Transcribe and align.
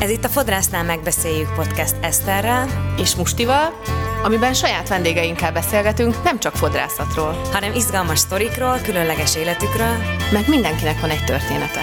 Ez 0.00 0.10
itt 0.10 0.24
a 0.24 0.28
Fodrásznál 0.28 0.84
megbeszéljük 0.84 1.54
podcast 1.54 1.96
Eszterrel 2.00 2.68
és 2.98 3.14
Mustival, 3.16 3.80
amiben 4.24 4.54
saját 4.54 4.88
vendégeinkkel 4.88 5.52
beszélgetünk 5.52 6.22
nem 6.22 6.38
csak 6.38 6.54
fodrászatról, 6.54 7.32
hanem 7.32 7.74
izgalmas 7.74 8.18
sztorikról, 8.18 8.78
különleges 8.84 9.36
életükről, 9.36 9.96
meg 10.32 10.48
mindenkinek 10.48 11.00
van 11.00 11.10
egy 11.10 11.24
története. 11.24 11.80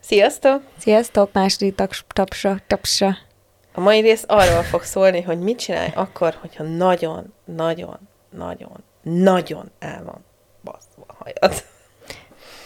Sziasztok! 0.00 0.62
Sziasztok, 0.78 1.32
második 1.32 1.74
taps, 1.74 2.04
tapsa, 2.08 2.58
tapsa. 2.66 3.16
A 3.72 3.80
mai 3.80 4.00
rész 4.00 4.24
arról 4.26 4.62
fog 4.62 4.82
szólni, 4.82 5.22
hogy 5.22 5.38
mit 5.38 5.58
csinálj 5.58 5.90
akkor, 5.94 6.34
hogyha 6.40 6.62
nagyon, 6.62 7.34
nagyon, 7.44 7.98
nagyon, 8.30 8.84
nagyon 9.02 9.70
el 9.78 10.04
van 10.04 10.26
a 11.34 11.46
hajad. 11.46 11.62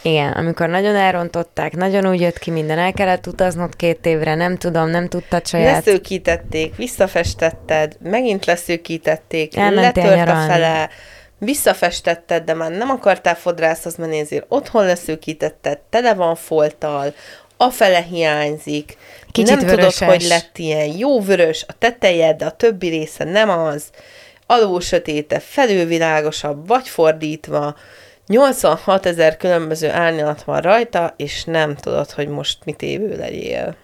Igen, 0.05 0.33
amikor 0.33 0.69
nagyon 0.69 0.95
elrontották, 0.97 1.77
nagyon 1.77 2.07
úgy 2.07 2.21
jött 2.21 2.39
ki 2.39 2.51
minden, 2.51 2.79
el 2.79 2.93
kellett 2.93 3.27
utaznod 3.27 3.77
két 3.77 4.07
évre, 4.07 4.35
nem 4.35 4.57
tudom, 4.57 4.89
nem 4.89 5.09
tudtad 5.09 5.47
saját. 5.47 5.85
Leszőkítették, 5.85 6.77
visszafestetted, 6.77 7.97
megint 8.01 8.45
leszőkítették, 8.47 9.57
Elmentél 9.57 10.03
letört 10.05 10.21
a 10.21 10.25
nyaralni. 10.25 10.53
fele, 10.53 10.89
visszafestetted, 11.39 12.45
de 12.45 12.55
már 12.55 12.71
nem 12.71 12.91
akartál 12.91 13.35
fodrászhoz 13.35 13.97
menni, 13.97 14.19
ezért 14.19 14.45
otthon 14.49 14.85
leszőkítetted, 14.85 15.79
tele 15.91 16.15
van 16.15 16.35
folttal, 16.35 17.15
a 17.57 17.71
fele 17.71 18.01
hiányzik, 18.01 18.97
Kicsit 19.33 19.57
nem 19.57 19.67
vöröses. 19.67 19.95
tudod, 19.99 20.15
hogy 20.15 20.23
lett 20.23 20.59
ilyen 20.59 20.97
jó 20.97 21.21
vörös 21.21 21.65
a 21.69 21.73
teteje, 21.79 22.35
de 22.35 22.45
a 22.45 22.51
többi 22.51 22.89
része 22.89 23.25
nem 23.25 23.49
az, 23.49 23.85
alul 24.47 24.81
sötéte, 24.81 25.39
felülvilágosabb, 25.39 26.67
vagy 26.67 26.89
fordítva, 26.89 27.77
86 28.33 29.07
ezer 29.07 29.37
különböző 29.37 29.91
árnyalat 29.91 30.43
van 30.43 30.61
rajta, 30.61 31.15
és 31.17 31.45
nem 31.45 31.75
tudod, 31.75 32.11
hogy 32.11 32.29
most 32.29 32.59
mit 32.65 32.83
évő 32.83 33.17
legyél. 33.17 33.77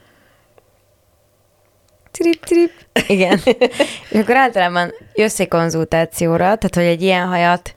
Trip, 2.11 2.45
trip. 2.45 2.70
Igen. 3.06 3.41
és 4.11 4.19
akkor 4.20 4.36
általában 4.36 4.95
jössz 5.14 5.41
egy 5.41 5.48
konzultációra, 5.48 6.45
tehát 6.45 6.75
hogy 6.75 6.84
egy 6.84 7.03
ilyen 7.03 7.27
hajat 7.27 7.75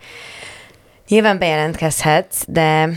nyilván 1.11 1.39
bejelentkezhetsz, 1.39 2.43
de 2.47 2.89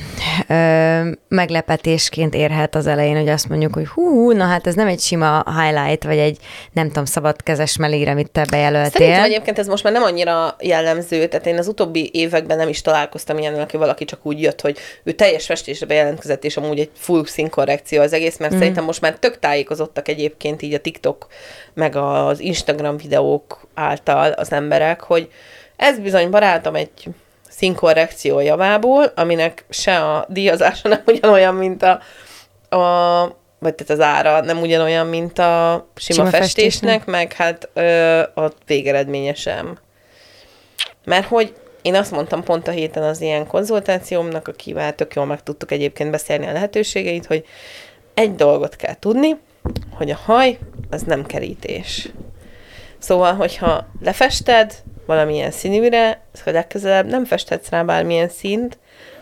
ö, 0.48 1.10
meglepetésként 1.28 2.34
érhet 2.34 2.74
az 2.74 2.86
elején, 2.86 3.16
hogy 3.16 3.28
azt 3.28 3.48
mondjuk, 3.48 3.74
hogy 3.74 3.88
hú, 3.88 4.08
hú, 4.08 4.32
na 4.32 4.44
hát 4.44 4.66
ez 4.66 4.74
nem 4.74 4.86
egy 4.86 5.00
sima 5.00 5.44
highlight, 5.60 6.04
vagy 6.04 6.18
egy 6.18 6.38
nem 6.72 6.86
tudom, 6.86 7.04
szabadkezes 7.04 7.76
melír, 7.76 8.08
amit 8.08 8.30
te 8.30 8.44
bejelöltél. 8.50 8.90
Szerintem 8.90 9.22
egyébként 9.22 9.58
ez 9.58 9.66
most 9.66 9.84
már 9.84 9.92
nem 9.92 10.02
annyira 10.02 10.56
jellemző, 10.60 11.26
tehát 11.26 11.46
én 11.46 11.58
az 11.58 11.68
utóbbi 11.68 12.10
években 12.12 12.56
nem 12.56 12.68
is 12.68 12.82
találkoztam 12.82 13.38
ilyen, 13.38 13.54
hogy 13.54 13.78
valaki 13.78 14.04
csak 14.04 14.26
úgy 14.26 14.40
jött, 14.40 14.60
hogy 14.60 14.78
ő 15.04 15.12
teljes 15.12 15.46
festésre 15.46 15.86
bejelentkezett, 15.86 16.44
és 16.44 16.56
amúgy 16.56 16.78
egy 16.78 16.90
full 16.96 17.24
színkorrekció 17.24 18.02
az 18.02 18.12
egész, 18.12 18.36
mert 18.36 18.54
mm. 18.54 18.58
szerintem 18.58 18.84
most 18.84 19.00
már 19.00 19.16
tök 19.18 19.38
tájékozottak 19.38 20.08
egyébként 20.08 20.62
így 20.62 20.74
a 20.74 20.80
TikTok, 20.80 21.26
meg 21.74 21.96
az 21.96 22.40
Instagram 22.40 22.96
videók 22.96 23.68
által 23.74 24.30
az 24.32 24.52
emberek, 24.52 25.00
hogy 25.00 25.28
ez 25.76 25.98
bizony 25.98 26.30
barátom 26.30 26.74
egy 26.74 26.90
színkorrekció 27.56 28.41
javából, 28.41 29.12
aminek 29.14 29.64
se 29.69 29.97
a 29.97 30.27
díjazása 30.28 30.88
nem 30.94 31.02
ugyanolyan, 31.06 31.55
mint 31.55 31.83
a, 31.83 32.00
a 32.77 33.42
vagy 33.58 33.74
tehát 33.74 33.92
az 33.92 34.00
ára 34.00 34.41
nem 34.41 34.61
ugyanolyan, 34.61 35.06
mint 35.06 35.38
a 35.38 35.86
sima, 35.94 36.19
Sima 36.19 36.38
festésnek, 36.38 36.72
festésnek. 36.72 37.06
meg 37.06 37.33
hát 37.33 37.69
ö, 37.72 38.19
a 38.20 38.52
végeredménye 38.66 39.34
sem. 39.34 39.78
Mert 41.05 41.27
hogy 41.27 41.55
én 41.83 41.94
azt 41.94 42.11
mondtam 42.11 42.42
pont 42.42 42.69
a 42.69 42.70
héten 42.70 43.02
az 43.02 43.20
ilyen 43.20 43.46
konzultációmnak, 43.46 44.48
akivel 44.48 44.94
tök 44.94 45.14
jól 45.14 45.24
meg 45.24 45.42
tudtuk 45.42 45.70
egyébként 45.70 46.11
beszélni 46.11 46.46
a 46.46 46.52
lehetőségeit, 46.52 47.27
hogy 47.27 47.44
egy 48.14 48.34
dolgot 48.34 48.77
kell 48.77 48.98
tudni, 48.98 49.36
hogy 49.96 50.11
a 50.11 50.18
haj 50.24 50.58
az 50.90 51.02
nem 51.02 51.27
kerítés. 51.27 52.08
Szóval, 52.98 53.34
hogyha 53.34 53.86
lefested 54.01 54.74
valamilyen 55.06 55.50
színűre, 55.50 56.22
szóval 56.32 56.52
legközelebb 56.52 57.06
nem 57.06 57.24
festetsz 57.24 57.68
rá 57.68 57.82
bármilyen 57.82 58.28
színt, 58.28 58.78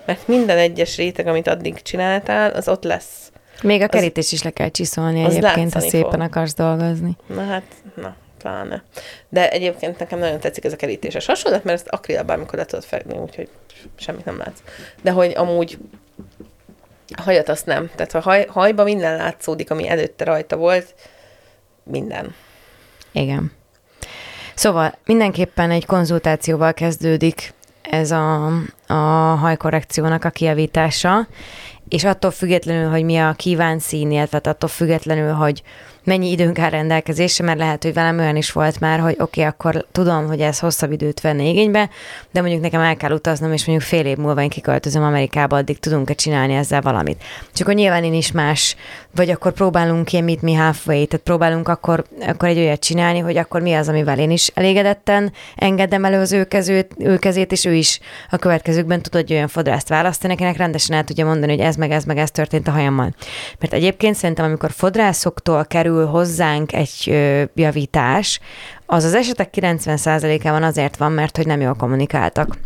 mert 0.06 0.28
minden 0.28 0.58
egyes 0.58 0.96
réteg, 0.96 1.26
amit 1.26 1.46
addig 1.46 1.82
csináltál, 1.82 2.50
az 2.50 2.68
ott 2.68 2.84
lesz. 2.84 3.32
Még 3.62 3.82
a 3.82 3.88
kerítés 3.88 4.32
is 4.32 4.42
le 4.42 4.50
kell 4.50 4.68
csiszolni 4.68 5.24
az 5.24 5.34
egyébként, 5.34 5.72
ha 5.72 5.80
szépen 5.80 6.10
fog. 6.10 6.20
akarsz 6.20 6.54
dolgozni. 6.54 7.16
Na 7.26 7.44
hát, 7.44 7.62
na, 7.94 8.16
pláne. 8.38 8.82
De 9.28 9.50
egyébként 9.50 9.98
nekem 9.98 10.18
nagyon 10.18 10.40
tetszik 10.40 10.64
ez 10.64 10.72
a 10.72 10.76
kerítéses 10.76 11.26
hasonlat, 11.26 11.64
mert 11.64 11.78
ezt 11.78 11.88
akrilel 11.88 12.24
bármikor 12.24 12.58
le 12.58 12.64
tudod 12.64 12.84
fekni, 12.84 13.18
úgyhogy 13.18 13.48
semmit 13.96 14.24
nem 14.24 14.38
látsz. 14.38 14.62
De 15.02 15.10
hogy 15.10 15.32
amúgy 15.36 15.78
a 17.16 17.22
hajat 17.22 17.48
azt 17.48 17.66
nem. 17.66 17.90
Tehát 17.94 18.14
a 18.14 18.20
haj, 18.20 18.46
hajba 18.48 18.84
minden 18.84 19.16
látszódik, 19.16 19.70
ami 19.70 19.88
előtte 19.88 20.24
rajta 20.24 20.56
volt, 20.56 20.94
minden. 21.84 22.34
Igen. 23.12 23.52
Szóval 24.62 24.94
mindenképpen 25.04 25.70
egy 25.70 25.86
konzultációval 25.86 26.74
kezdődik 26.74 27.52
ez 27.82 28.10
a, 28.10 28.46
a 28.86 28.94
hajkorrekciónak 29.40 30.24
a 30.24 30.30
kiavítása, 30.30 31.26
és 31.92 32.04
attól 32.04 32.30
függetlenül, 32.30 32.90
hogy 32.90 33.04
mi 33.04 33.16
a 33.16 33.32
kívánt 33.32 33.80
szín, 33.80 34.10
illetve 34.10 34.40
attól 34.42 34.68
függetlenül, 34.68 35.32
hogy 35.32 35.62
mennyi 36.04 36.30
időnk 36.30 36.58
áll 36.58 36.70
rendelkezésre, 36.70 37.44
mert 37.44 37.58
lehet, 37.58 37.82
hogy 37.82 37.94
velem 37.94 38.18
olyan 38.18 38.36
is 38.36 38.52
volt 38.52 38.80
már, 38.80 39.00
hogy 39.00 39.16
oké, 39.18 39.22
okay, 39.22 39.44
akkor 39.44 39.86
tudom, 39.92 40.26
hogy 40.26 40.40
ez 40.40 40.58
hosszabb 40.58 40.92
időt 40.92 41.20
venne 41.20 41.42
igénybe, 41.42 41.88
de 42.30 42.40
mondjuk 42.40 42.62
nekem 42.62 42.80
el 42.80 42.96
kell 42.96 43.12
utaznom, 43.12 43.52
és 43.52 43.66
mondjuk 43.66 43.88
fél 43.88 44.06
év 44.06 44.16
múlva 44.16 44.42
én 44.42 44.48
kiköltözöm 44.48 45.02
Amerikába, 45.02 45.56
addig 45.56 45.78
tudunk-e 45.78 46.14
csinálni 46.14 46.54
ezzel 46.54 46.80
valamit. 46.80 47.22
És 47.54 47.60
akkor 47.60 47.74
nyilván 47.74 48.04
én 48.04 48.14
is 48.14 48.32
más, 48.32 48.76
vagy 49.14 49.30
akkor 49.30 49.52
próbálunk 49.52 50.12
ilyen 50.12 50.24
meet 50.24 50.42
me 50.42 50.56
halfway, 50.56 51.06
tehát 51.06 51.24
próbálunk 51.24 51.68
akkor, 51.68 52.04
akkor 52.26 52.48
egy 52.48 52.58
olyat 52.58 52.80
csinálni, 52.80 53.18
hogy 53.18 53.36
akkor 53.36 53.60
mi 53.60 53.72
az, 53.72 53.88
amivel 53.88 54.18
én 54.18 54.30
is 54.30 54.50
elégedetten 54.54 55.32
engedem 55.56 56.04
elő 56.04 56.20
az 56.20 56.32
ő, 56.32 56.44
kezőt, 56.44 56.94
ő 56.98 57.16
kezét, 57.16 57.52
és 57.52 57.64
ő 57.64 57.72
is 57.74 58.00
a 58.30 58.36
következőkben 58.36 59.02
tud 59.02 59.14
egy 59.14 59.32
olyan 59.32 59.48
fodrászt 59.48 59.88
választani, 59.88 60.32
akinek 60.32 60.56
rendesen 60.56 60.96
el 60.96 61.04
tudja 61.04 61.24
mondani, 61.26 61.52
hogy 61.52 61.60
ez 61.60 61.76
meg 61.82 61.90
ez 61.90 62.04
meg 62.04 62.18
ez 62.18 62.30
történt 62.30 62.68
a 62.68 62.70
hajammal. 62.70 63.14
Mert 63.58 63.72
egyébként 63.72 64.14
szerintem, 64.14 64.44
amikor 64.44 64.70
fodrászoktól 64.70 65.64
kerül 65.64 66.06
hozzánk 66.06 66.72
egy 66.72 67.04
ö, 67.06 67.42
javítás, 67.54 68.40
az 68.86 69.04
az 69.04 69.14
esetek 69.14 69.54
90%-ában 69.56 70.62
azért 70.62 70.96
van, 70.96 71.12
mert 71.12 71.36
hogy 71.36 71.46
nem 71.46 71.60
jól 71.60 71.74
kommunikáltak 71.74 72.56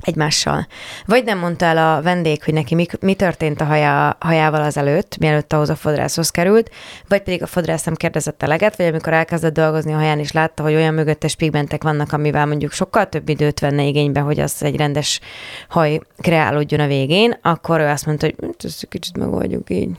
egymással. 0.00 0.66
Vagy 1.06 1.24
nem 1.24 1.38
mondta 1.38 1.64
el 1.64 1.96
a 1.96 2.02
vendég, 2.02 2.44
hogy 2.44 2.54
neki 2.54 2.74
mi, 2.74 2.86
mi 3.00 3.14
történt 3.14 3.60
a 3.60 3.64
haja, 3.64 4.16
hajával 4.20 4.62
az 4.62 4.76
előtt, 4.76 5.16
mielőtt 5.18 5.52
ahhoz 5.52 5.70
a 5.70 5.74
fodrászhoz 5.74 6.30
került, 6.30 6.70
vagy 7.08 7.22
pedig 7.22 7.42
a 7.42 7.46
fodrász 7.46 7.84
nem 7.84 7.94
kérdezett 7.94 8.42
eleget, 8.42 8.76
vagy 8.76 8.86
amikor 8.86 9.12
elkezdett 9.12 9.52
dolgozni 9.52 9.92
a 9.92 9.96
haján, 9.96 10.18
és 10.18 10.32
látta, 10.32 10.62
hogy 10.62 10.74
olyan 10.74 10.94
mögöttes 10.94 11.34
pigmentek 11.34 11.82
vannak, 11.82 12.12
amivel 12.12 12.46
mondjuk 12.46 12.72
sokkal 12.72 13.08
több 13.08 13.28
időt 13.28 13.60
venne 13.60 13.82
igénybe, 13.82 14.20
hogy 14.20 14.40
az 14.40 14.62
egy 14.62 14.76
rendes 14.76 15.20
haj 15.68 16.00
kreálódjon 16.18 16.80
a 16.80 16.86
végén, 16.86 17.38
akkor 17.42 17.80
ő 17.80 17.86
azt 17.86 18.06
mondta, 18.06 18.26
hogy 18.26 18.34
"Hát 18.42 18.64
ezt 18.64 18.88
kicsit 18.88 19.16
megoldjuk 19.18 19.70
így. 19.70 19.90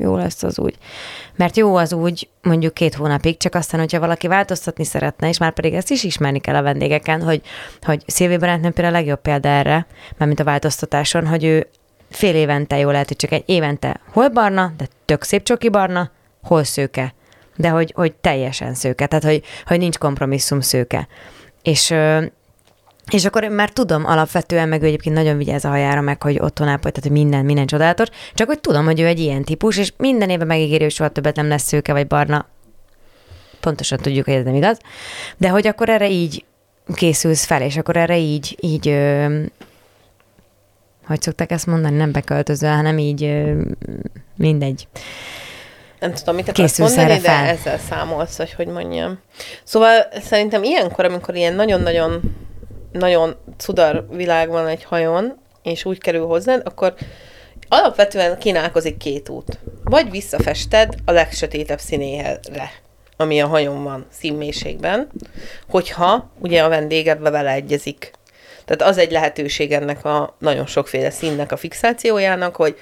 Jó 0.00 0.16
lesz 0.16 0.42
az 0.42 0.58
úgy. 0.58 0.76
Mert 1.36 1.56
jó 1.56 1.76
az 1.76 1.92
úgy 1.92 2.28
mondjuk 2.42 2.74
két 2.74 2.94
hónapig, 2.94 3.36
csak 3.36 3.54
aztán, 3.54 3.80
hogyha 3.80 4.00
valaki 4.00 4.26
változtatni 4.26 4.84
szeretne, 4.84 5.28
és 5.28 5.38
már 5.38 5.52
pedig 5.52 5.74
ezt 5.74 5.90
is 5.90 6.04
ismerni 6.04 6.38
kell 6.38 6.54
a 6.54 6.62
vendégeken, 6.62 7.22
hogy, 7.22 7.42
hogy 7.82 8.02
Szilvi 8.06 8.36
barátnőm 8.36 8.72
például 8.72 8.94
a 8.94 8.98
legjobb 8.98 9.20
példa 9.20 9.48
erre, 9.48 9.86
mármint 10.16 10.40
a 10.40 10.44
változtatáson, 10.44 11.26
hogy 11.26 11.44
ő 11.44 11.66
fél 12.10 12.34
évente 12.34 12.78
jó 12.78 12.90
lehet, 12.90 13.08
hogy 13.08 13.16
csak 13.16 13.32
egy 13.32 13.42
évente 13.46 14.00
hol 14.12 14.28
barna, 14.28 14.72
de 14.76 14.86
tök 15.04 15.22
szép 15.22 15.42
csoki 15.42 15.68
barna, 15.68 16.10
hol 16.42 16.64
szőke. 16.64 17.14
De 17.56 17.68
hogy, 17.68 17.92
hogy 17.96 18.14
teljesen 18.14 18.74
szőke, 18.74 19.06
tehát 19.06 19.24
hogy, 19.24 19.42
hogy 19.66 19.78
nincs 19.78 19.98
kompromisszum 19.98 20.60
szőke. 20.60 21.08
És 21.62 21.94
és 23.10 23.24
akkor 23.24 23.42
én 23.42 23.50
már 23.50 23.70
tudom 23.70 24.06
alapvetően, 24.06 24.68
meg 24.68 24.82
ő 24.82 24.86
egyébként 24.86 25.14
nagyon 25.14 25.36
vigyáz 25.36 25.64
a 25.64 25.68
hajára, 25.68 26.00
meg 26.00 26.22
hogy 26.22 26.38
otthon 26.40 26.68
ápolt, 26.68 26.94
tehát 26.94 27.02
hogy 27.02 27.10
minden, 27.22 27.44
minden 27.44 27.66
csodálatos, 27.66 28.08
csak 28.34 28.46
hogy 28.46 28.60
tudom, 28.60 28.84
hogy 28.84 29.00
ő 29.00 29.06
egy 29.06 29.18
ilyen 29.18 29.44
típus, 29.44 29.76
és 29.76 29.92
minden 29.96 30.30
évben 30.30 30.46
megígéri, 30.46 30.82
hogy 30.82 30.92
soha 30.92 31.08
többet 31.08 31.36
nem 31.36 31.48
lesz 31.48 31.62
szőke 31.62 31.92
vagy 31.92 32.06
barna. 32.06 32.46
Pontosan 33.60 33.98
tudjuk, 33.98 34.24
hogy 34.24 34.34
ez 34.34 34.44
nem 34.44 34.54
igaz. 34.54 34.78
De 35.36 35.48
hogy 35.48 35.66
akkor 35.66 35.88
erre 35.88 36.08
így 36.10 36.44
készülsz 36.94 37.44
fel, 37.44 37.62
és 37.62 37.76
akkor 37.76 37.96
erre 37.96 38.18
így, 38.18 38.56
így 38.60 38.88
ö, 38.88 39.26
hogy 41.06 41.22
szokták 41.22 41.50
ezt 41.50 41.66
mondani, 41.66 41.96
nem 41.96 42.12
beköltözöl, 42.12 42.74
hanem 42.74 42.98
így 42.98 43.24
ö, 43.24 43.60
mindegy. 44.36 44.88
Nem 46.00 46.12
tudom, 46.12 46.34
mit 46.34 46.48
akarsz 46.48 46.70
Készülsz 46.70 46.96
mondani, 46.96 47.20
de 47.20 47.28
fel. 47.28 47.44
ezzel 47.44 47.78
számolsz, 47.78 48.36
hogy 48.36 48.52
hogy 48.52 48.66
mondjam. 48.66 49.18
Szóval 49.64 50.06
szerintem 50.22 50.62
ilyenkor, 50.62 51.04
amikor 51.04 51.34
ilyen 51.34 51.54
nagyon-nagyon 51.54 52.20
nagyon 52.92 53.36
cudar 53.56 54.06
világ 54.10 54.48
van 54.48 54.66
egy 54.66 54.84
hajon, 54.84 55.38
és 55.62 55.84
úgy 55.84 55.98
kerül 55.98 56.26
hozzád, 56.26 56.62
akkor 56.64 56.94
alapvetően 57.68 58.38
kínálkozik 58.38 58.96
két 58.96 59.28
út. 59.28 59.58
Vagy 59.84 60.10
visszafested 60.10 60.94
a 61.04 61.10
legsötétebb 61.10 61.78
színéhez 61.78 62.40
ami 63.20 63.40
a 63.40 63.46
hajon 63.46 63.84
van 63.84 64.06
színmélységben, 64.10 65.08
hogyha 65.68 66.30
ugye 66.38 66.62
a 66.62 66.68
vendég 66.68 67.08
ebbe 67.08 67.30
vele 67.30 67.50
egyezik. 67.50 68.10
Tehát 68.64 68.92
az 68.92 68.98
egy 68.98 69.10
lehetőség 69.10 69.72
ennek 69.72 70.04
a 70.04 70.36
nagyon 70.38 70.66
sokféle 70.66 71.10
színnek 71.10 71.52
a 71.52 71.56
fixációjának, 71.56 72.56
hogy 72.56 72.78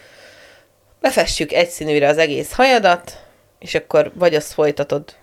befestjük 1.01 1.53
egy 1.53 1.69
színűre 1.69 2.09
az 2.09 2.19
egész 2.19 2.53
hajadat, 2.53 3.25
és 3.59 3.75
akkor 3.75 4.13
vagy 4.15 4.35
azt 4.35 4.53
folytatod, 4.53 5.15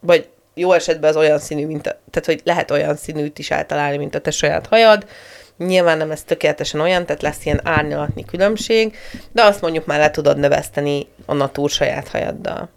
vagy 0.00 0.28
jó 0.58 0.72
esetben 0.72 1.10
az 1.10 1.16
olyan 1.16 1.38
színű, 1.38 1.66
mint 1.66 1.86
a, 1.86 2.00
tehát 2.10 2.26
hogy 2.26 2.40
lehet 2.44 2.70
olyan 2.70 2.96
színűt 2.96 3.38
is 3.38 3.50
általálni, 3.50 3.96
mint 3.96 4.14
a 4.14 4.20
te 4.20 4.30
saját 4.30 4.66
hajad, 4.66 5.06
Nyilván 5.58 5.98
nem 5.98 6.08
lesz 6.08 6.24
tökéletesen 6.24 6.80
olyan, 6.80 7.06
tehát 7.06 7.22
lesz 7.22 7.44
ilyen 7.44 7.60
árnyalatni 7.64 8.24
különbség, 8.24 8.96
de 9.32 9.42
azt 9.42 9.60
mondjuk 9.60 9.86
már 9.86 9.98
le 9.98 10.10
tudod 10.10 10.38
növeszteni 10.38 11.08
a 11.26 11.34
natúr 11.34 11.70
saját 11.70 12.08
hajaddal. 12.08 12.68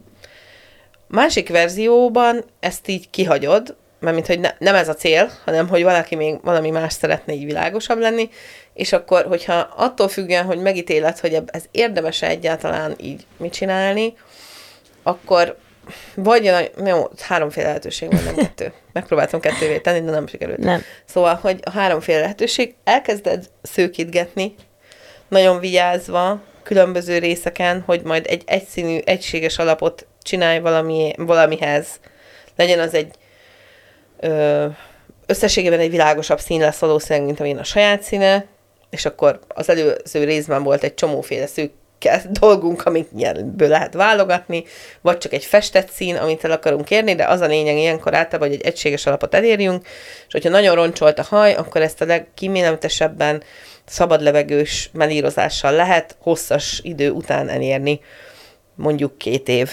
Másik 1.08 1.50
verzióban 1.50 2.44
ezt 2.60 2.88
így 2.88 3.10
kihagyod, 3.10 3.76
mert 4.00 4.16
mint 4.16 4.28
hogy 4.28 4.40
ne, 4.40 4.50
nem 4.58 4.76
ez 4.76 4.90
a 4.90 4.94
cél, 4.94 5.32
hanem 5.46 5.68
hogy 5.68 5.84
valaki 5.84 6.16
még 6.16 6.40
valami 6.44 6.70
más 6.70 6.94
szeretne 6.94 7.34
így 7.34 7.46
világosabb 7.46 8.00
lenni, 8.00 8.30
és 8.74 8.94
akkor, 8.94 9.26
hogyha 9.26 9.54
attól 9.76 10.08
függően, 10.08 10.46
hogy 10.46 10.58
megítéled, 10.58 11.20
hogy 11.20 11.42
ez 11.46 11.64
érdemes 11.72 12.22
egyáltalán 12.22 12.94
így 12.98 13.26
mit 13.38 13.54
csinálni, 13.54 14.14
akkor 15.04 15.58
vagy, 16.16 16.52
jó, 16.86 17.10
háromféle 17.20 17.68
lehetőség 17.68 18.12
van, 18.12 18.24
nem 18.24 18.36
kettő. 18.36 18.74
Megpróbáltam 18.94 19.40
kettővé 19.40 19.80
tenni, 19.80 20.06
de 20.06 20.12
nem 20.12 20.28
sikerült. 20.28 20.58
Nem. 20.58 20.84
Szóval, 21.06 21.36
hogy 21.36 21.60
a 21.64 21.70
háromféle 21.70 22.20
lehetőség, 22.20 22.76
elkezded 22.84 23.50
szőkítgetni, 23.62 24.56
nagyon 25.28 25.60
vigyázva, 25.60 26.42
különböző 26.64 27.18
részeken, 27.18 27.84
hogy 27.86 28.02
majd 28.02 28.26
egy 28.30 28.44
egyszínű, 28.46 29.00
egységes 29.04 29.58
alapot 29.58 30.08
csinálj 30.22 30.60
valami, 30.60 31.14
valamihez. 31.18 31.88
Legyen 32.56 32.80
az 32.80 32.94
egy 32.94 33.16
ö, 34.20 34.66
összességében 35.26 35.80
egy 35.80 35.90
világosabb 35.90 36.40
szín 36.40 36.60
lesz 36.60 36.80
valószínűleg, 36.80 37.26
mint 37.26 37.40
amilyen 37.40 37.58
a 37.58 37.64
saját 37.64 38.02
színe, 38.02 38.46
és 38.90 39.06
akkor 39.06 39.40
az 39.48 39.70
előző 39.70 40.24
részben 40.24 40.64
volt 40.64 40.84
egy 40.84 40.94
csomóféle 40.94 41.48
szűk 41.48 41.72
dolgunk, 42.30 42.86
amit 42.86 43.10
ilyenből 43.18 43.68
lehet 43.68 43.94
válogatni, 43.94 44.64
vagy 45.02 45.18
csak 45.18 45.34
egy 45.34 45.46
festett 45.46 45.90
szín, 45.90 46.16
amit 46.16 46.44
el 46.44 46.52
akarunk 46.52 46.92
érni, 46.92 47.16
de 47.16 47.26
az 47.26 47.42
a 47.42 47.46
lényeg 47.46 47.78
ilyenkor 47.78 48.14
általában, 48.14 48.48
hogy 48.50 48.58
egy 48.58 48.66
egységes 48.66 49.06
alapot 49.06 49.36
elérjünk, 49.36 49.88
és 50.28 50.32
hogyha 50.32 50.50
nagyon 50.50 50.76
roncsolt 50.76 51.20
a 51.20 51.26
haj, 51.30 51.54
akkor 51.54 51.82
ezt 51.82 52.02
a 52.02 52.06
legkíméletesebben 52.06 53.44
szabad 53.86 54.22
levegős 54.22 54.90
melírozással 54.94 55.72
lehet 55.72 56.16
hosszas 56.20 56.80
idő 56.84 57.10
után 57.12 57.50
elérni, 57.50 58.00
mondjuk 58.76 59.18
két 59.18 59.48
év 59.48 59.70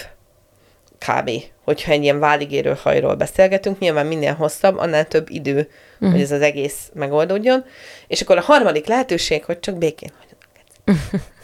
kb. 0.97 1.31
Hogyha 1.63 1.91
egy 1.91 2.03
ilyen 2.03 2.19
váligérő 2.19 2.77
hajról 2.81 3.15
beszélgetünk, 3.15 3.79
nyilván 3.79 4.05
minél 4.05 4.33
hosszabb, 4.33 4.77
annál 4.77 5.07
több 5.07 5.29
idő, 5.29 5.69
uh-huh. 5.93 6.11
hogy 6.11 6.21
ez 6.21 6.31
az 6.31 6.41
egész 6.41 6.89
megoldódjon. 6.93 7.65
És 8.07 8.21
akkor 8.21 8.37
a 8.37 8.41
harmadik 8.41 8.87
lehetőség, 8.87 9.43
hogy 9.43 9.59
csak 9.59 9.77
békén 9.77 10.11
hagyod. 10.19 10.37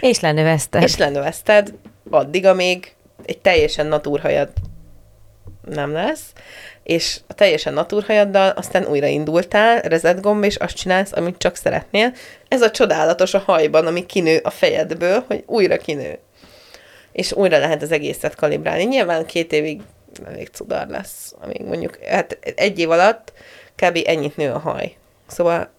És 0.00 0.20
lenöveszted. 0.20 0.82
És 0.82 0.96
lenöveszted, 0.96 1.74
addig, 2.10 2.46
amíg 2.46 2.94
egy 3.24 3.38
teljesen 3.38 3.86
natúrhajad 3.86 4.48
nem 5.70 5.92
lesz, 5.92 6.32
és 6.82 7.20
a 7.26 7.34
teljesen 7.34 7.72
natúrhajaddal 7.72 8.50
aztán 8.50 8.86
újraindultál, 8.86 9.80
reset 9.80 10.20
gomb, 10.20 10.44
és 10.44 10.56
azt 10.56 10.76
csinálsz, 10.76 11.12
amit 11.12 11.38
csak 11.38 11.56
szeretnél. 11.56 12.12
Ez 12.48 12.62
a 12.62 12.70
csodálatos 12.70 13.34
a 13.34 13.38
hajban, 13.38 13.86
ami 13.86 14.06
kinő 14.06 14.40
a 14.42 14.50
fejedből, 14.50 15.24
hogy 15.26 15.42
újra 15.46 15.76
kinő. 15.76 16.18
És 17.12 17.32
újra 17.32 17.58
lehet 17.58 17.82
az 17.82 17.92
egészet 17.92 18.34
kalibrálni. 18.34 18.84
Nyilván 18.84 19.26
két 19.26 19.52
évig 19.52 19.80
elég 20.26 20.48
cudar 20.52 20.86
lesz, 20.86 21.34
amíg 21.40 21.62
mondjuk, 21.64 21.98
hát 22.04 22.38
egy 22.54 22.78
év 22.78 22.90
alatt 22.90 23.32
kb. 23.76 23.98
ennyit 24.04 24.36
nő 24.36 24.50
a 24.50 24.58
haj. 24.58 24.96
Szóval 25.26 25.70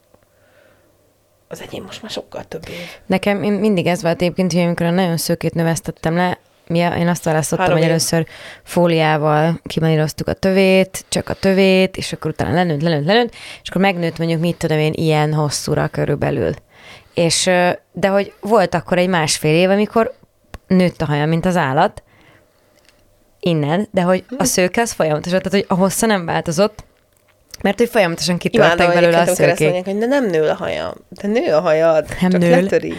az 1.52 1.62
enyém 1.62 1.84
most 1.84 2.02
már 2.02 2.12
sokkal 2.12 2.44
több 2.44 2.64
év. 2.70 2.88
Nekem 3.06 3.38
mindig 3.38 3.86
ez 3.86 4.02
volt 4.02 4.22
egyébként, 4.22 4.54
hogy 4.54 4.62
amikor 4.62 4.86
nagyon 4.86 5.18
szőkét 5.18 5.54
növesztettem 5.54 6.16
le, 6.16 6.40
mi, 6.68 6.78
én 6.78 7.08
azt 7.08 7.24
választottam, 7.24 7.66
Három 7.66 7.78
hogy 7.78 7.86
év. 7.86 7.92
először 7.92 8.26
fóliával 8.64 9.60
kimaníroztuk 9.64 10.28
a 10.28 10.34
tövét, 10.34 11.06
csak 11.08 11.30
a 11.30 11.34
tövét, 11.34 11.98
és 11.98 12.14
akkor 12.14 12.32
utána 12.32 12.54
lenőtt, 12.54 12.82
lenőtt, 12.82 13.06
lenőtt, 13.06 13.34
és 13.62 13.70
akkor 13.70 13.82
megnőtt 13.82 14.18
mondjuk, 14.18 14.40
mit 14.40 14.58
tudom 14.58 14.78
én, 14.78 14.94
ilyen 14.94 15.34
hosszúra 15.34 15.88
körülbelül. 15.88 16.52
És, 17.14 17.44
de 17.92 18.08
hogy 18.08 18.34
volt 18.40 18.76
akkor 18.76 18.98
egy 18.98 19.08
másfél 19.08 19.56
év, 19.56 19.70
amikor 19.70 20.14
nőtt 20.68 21.02
a 21.02 21.06
haja, 21.06 21.26
mint 21.26 21.46
az 21.46 21.56
állat, 21.56 22.04
innen, 23.40 23.88
de 23.92 24.02
hogy 24.02 24.24
a 24.38 24.44
szőke 24.44 24.82
az 24.82 24.92
folyamatos, 24.92 25.32
tehát 25.32 25.52
hogy 25.52 25.66
a 25.68 25.74
hossza 25.74 26.06
nem 26.06 26.26
változott, 26.26 26.84
mert 27.62 27.78
hogy 27.80 27.90
folyamatosan 27.90 28.38
kitörtek 28.38 28.94
belőle 28.94 29.20
a 29.20 29.26
szőkék. 29.26 29.60
Mondják, 29.60 29.86
hogy 29.86 29.98
de 29.98 30.06
nem 30.06 30.26
nő 30.26 30.48
a 30.48 30.56
hajam. 30.56 30.94
De 31.10 31.28
nő 31.28 31.54
a 31.54 31.60
hajad, 31.60 32.06
nem 32.22 32.30
csak 32.30 32.42
nő. 32.42 32.50
letöri. 32.50 32.94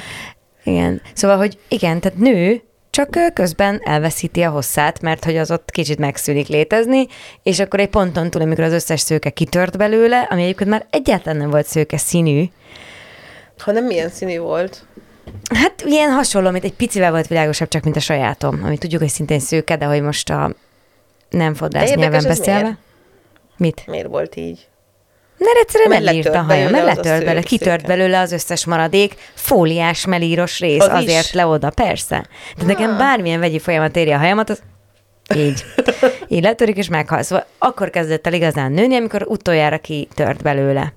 Igen. 0.64 1.02
Szóval, 1.14 1.36
hogy 1.36 1.58
igen, 1.68 2.00
tehát 2.00 2.18
nő, 2.18 2.62
csak 2.90 3.32
közben 3.34 3.80
elveszíti 3.84 4.42
a 4.42 4.50
hosszát, 4.50 5.00
mert 5.00 5.24
hogy 5.24 5.36
az 5.36 5.50
ott 5.50 5.70
kicsit 5.70 5.98
megszűnik 5.98 6.48
létezni, 6.48 7.06
és 7.42 7.60
akkor 7.60 7.80
egy 7.80 7.88
ponton 7.88 8.30
túl, 8.30 8.42
amikor 8.42 8.64
az 8.64 8.72
összes 8.72 9.00
szőke 9.00 9.30
kitört 9.30 9.76
belőle, 9.76 10.26
ami 10.30 10.42
egyébként 10.42 10.70
már 10.70 10.86
egyáltalán 10.90 11.38
nem 11.38 11.50
volt 11.50 11.66
szőke 11.66 11.96
színű. 11.96 12.44
Ha 13.58 13.72
nem 13.72 13.84
milyen 13.84 14.08
színű 14.08 14.38
volt? 14.38 14.84
Hát 15.54 15.82
ilyen 15.86 16.10
hasonló, 16.10 16.50
mint 16.50 16.64
egy 16.64 16.72
picivel 16.72 17.10
volt 17.10 17.26
világosabb, 17.26 17.68
csak 17.68 17.82
mint 17.82 17.96
a 17.96 18.00
sajátom, 18.00 18.60
ami 18.64 18.78
tudjuk, 18.78 19.00
hogy 19.00 19.10
szintén 19.10 19.40
szőke, 19.40 19.76
de 19.76 19.84
hogy 19.84 20.02
most 20.02 20.30
a 20.30 20.54
nem 21.30 21.54
fodrász 21.54 21.94
nyelven 21.94 22.22
beszélve. 22.22 22.60
Miért? 22.62 22.76
Mit? 23.60 23.82
Miért 23.86 24.06
volt 24.06 24.36
így? 24.36 24.68
Mert 25.38 25.56
egyszerűen 25.56 26.02
nem 26.02 26.14
írt 26.14 26.34
a 26.34 26.40
haja, 26.40 26.70
mert 26.70 26.84
letört 26.84 27.24
belőle, 27.24 27.42
kitört 27.42 27.86
belőle 27.86 28.20
az 28.20 28.32
összes 28.32 28.64
maradék 28.64 29.14
fóliás 29.34 30.06
melíros 30.06 30.58
rész, 30.58 30.80
az 30.80 30.88
azért 30.88 31.24
is. 31.24 31.32
le 31.32 31.46
oda, 31.46 31.70
persze. 31.70 32.26
Tehát 32.54 32.76
nekem 32.76 32.96
bármilyen 32.96 33.40
vegyi 33.40 33.58
folyamat 33.58 33.96
éri 33.96 34.10
a 34.10 34.18
hajamat, 34.18 34.50
az 34.50 34.62
így. 35.36 35.64
Így 36.28 36.42
letörik 36.42 36.76
és 36.76 36.88
meghalsz. 36.88 37.26
Szóval 37.26 37.46
akkor 37.58 37.90
kezdett 37.90 38.26
el 38.26 38.32
igazán 38.32 38.72
nőni, 38.72 38.96
amikor 38.96 39.26
utoljára 39.28 39.78
kitört 39.78 40.42
belőle. 40.42 40.92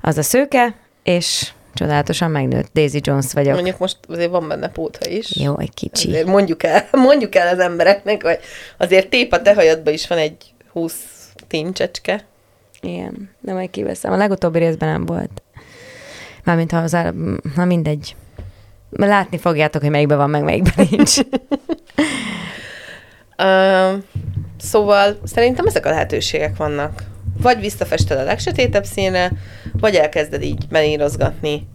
Az 0.00 0.18
a 0.18 0.22
szőke, 0.22 0.74
és 1.02 1.52
csodálatosan 1.74 2.30
megnőtt. 2.30 2.72
Daisy 2.72 3.00
Jones 3.02 3.32
vagyok. 3.32 3.54
Mondjuk 3.54 3.78
most 3.78 3.96
azért 4.08 4.30
van 4.30 4.48
benne 4.48 4.68
pótha 4.68 5.10
is. 5.10 5.36
Jó, 5.36 5.58
egy 5.58 5.74
kicsi. 5.74 6.08
Azért 6.08 6.26
mondjuk 6.26 6.62
el, 6.62 6.88
mondjuk 7.08 7.34
el 7.34 7.48
az 7.48 7.58
embereknek, 7.58 8.22
hogy 8.22 8.38
azért 8.78 9.08
tép 9.08 9.32
a 9.32 9.42
te 9.42 9.54
hajadban 9.54 9.92
is 9.92 10.06
van 10.06 10.18
egy 10.18 10.36
20 10.72 10.94
tincsecske. 11.52 12.24
Igen, 12.80 13.30
de 13.40 13.52
majd 13.52 13.70
kiveszem. 13.70 14.12
A 14.12 14.16
legutóbbi 14.16 14.58
részben 14.58 14.88
nem 14.88 15.06
volt. 15.06 15.42
Mármint 16.44 16.70
ha 16.70 16.78
az 16.78 16.96
na 17.54 17.64
mindegy. 17.64 18.16
Látni 18.90 19.38
fogjátok, 19.38 19.82
hogy 19.82 19.90
melyikben 19.90 20.16
van, 20.16 20.30
meg 20.30 20.42
melyikben 20.42 20.86
nincs. 20.90 21.18
uh, 23.38 24.02
szóval 24.58 25.18
szerintem 25.24 25.66
ezek 25.66 25.86
a 25.86 25.90
lehetőségek 25.90 26.56
vannak. 26.56 27.02
Vagy 27.40 27.60
visszafested 27.60 28.18
a 28.18 28.24
legsötétebb 28.24 28.84
színre, 28.84 29.32
vagy 29.72 29.94
elkezded 29.94 30.42
így 30.42 30.64
menírozgatni 30.68 31.68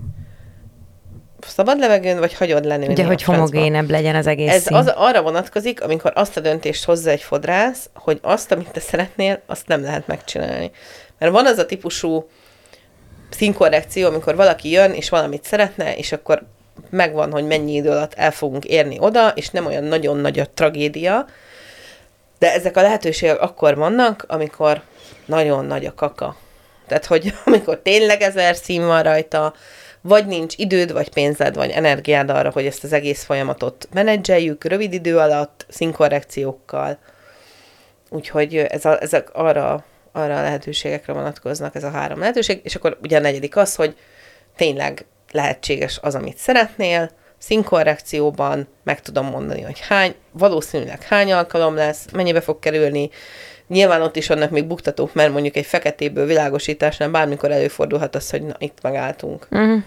szabad 1.48 1.80
levegőn, 1.80 2.20
vagy 2.20 2.34
hagyod 2.34 2.66
lenni. 2.66 2.88
Ugye, 2.88 3.04
hogy 3.04 3.24
homogénebb 3.24 3.90
legyen 3.90 4.16
az 4.16 4.28
egész 4.28 4.52
Ez 4.52 4.68
az, 4.72 4.94
arra 4.96 5.22
vonatkozik, 5.22 5.84
amikor 5.84 6.12
azt 6.16 6.38
a 6.38 6.40
döntést 6.40 6.86
hozza 6.86 7.10
egy 7.10 7.22
fodrász, 7.22 7.90
hogy 7.94 8.20
azt, 8.22 8.52
amit 8.52 8.72
te 8.72 8.80
szeretnél, 8.80 9.42
azt 9.46 9.68
nem 9.68 9.82
lehet 9.82 10.08
megcsinálni. 10.08 10.72
Mert 11.20 11.32
van 11.32 11.46
az 11.46 11.58
a 11.58 11.66
típusú 11.66 12.30
színkorrekció, 13.30 14.08
amikor 14.08 14.36
valaki 14.36 14.70
jön, 14.70 14.92
és 14.92 15.10
valamit 15.10 15.44
szeretne, 15.44 15.96
és 15.96 16.12
akkor 16.12 16.44
megvan, 16.90 17.32
hogy 17.32 17.46
mennyi 17.46 17.74
idő 17.74 17.90
alatt 17.90 18.14
el 18.14 18.32
fogunk 18.32 18.66
érni 18.66 18.98
oda, 19.00 19.30
és 19.30 19.50
nem 19.50 19.66
olyan 19.66 19.84
nagyon 19.84 20.18
nagy 20.18 20.40
a 20.40 20.50
tragédia, 20.54 21.26
de 22.40 22.54
ezek 22.54 22.78
a 22.78 22.82
lehetőségek 22.82 23.42
akkor 23.42 23.76
vannak, 23.76 24.26
amikor 24.28 24.82
nagyon 25.26 25.66
nagy 25.66 25.86
a 25.86 25.94
kaka. 25.94 26.36
Tehát, 26.88 27.06
hogy 27.06 27.34
amikor 27.46 27.80
tényleg 27.80 28.22
ezer 28.22 28.56
szín 28.56 28.86
van 28.86 29.04
rajta, 29.04 29.54
vagy 30.08 30.26
nincs 30.26 30.54
időd, 30.58 30.92
vagy 30.92 31.10
pénzed, 31.10 31.56
vagy 31.56 31.70
energiád 31.70 32.30
arra, 32.30 32.52
hogy 32.52 32.66
ezt 32.66 32.84
az 32.84 32.94
egész 32.94 33.24
folyamatot 33.24 33.88
menedzseljük 33.94 34.64
rövid 34.64 34.94
idő 34.94 35.18
alatt, 35.18 35.66
színkorrekciókkal. 35.70 36.98
Úgyhogy 38.10 38.56
ez 38.56 38.86
a, 38.86 39.02
ezek 39.02 39.34
arra, 39.34 39.86
arra 40.12 40.38
a 40.38 40.42
lehetőségekre 40.42 41.14
vonatkoznak, 41.14 41.76
ez 41.76 41.84
a 41.84 41.90
három 41.90 42.20
lehetőség, 42.20 42.60
és 42.64 42.76
akkor 42.76 42.98
ugye 43.04 43.18
a 43.18 43.22
negyedik 43.22 43.56
az, 43.56 43.76
hogy 43.76 43.96
tényleg 44.56 45.06
lehetséges 45.32 46.00
az, 46.02 46.16
amit 46.16 46.38
szeretnél, 46.38 47.10
színkorrekcióban 47.38 48.68
meg 48.84 49.02
tudom 49.02 49.26
mondani, 49.26 49.62
hogy 49.62 49.80
hány, 49.80 50.16
valószínűleg 50.32 51.04
hány 51.04 51.32
alkalom 51.32 51.76
lesz, 51.76 52.06
mennyibe 52.12 52.42
fog 52.42 52.60
kerülni, 52.60 53.10
Nyilván 53.68 54.02
ott 54.02 54.16
is 54.16 54.28
vannak 54.28 54.50
még 54.50 54.66
buktatók, 54.66 55.14
mert 55.14 55.32
mondjuk 55.32 55.56
egy 55.56 55.66
feketéből 55.66 56.26
világosításnál 56.26 57.10
bármikor 57.10 57.52
előfordulhat 57.52 58.16
az, 58.16 58.30
hogy 58.30 58.42
na, 58.42 58.56
itt 58.58 58.78
megálltunk. 58.82 59.48
Uh-huh. 59.52 59.84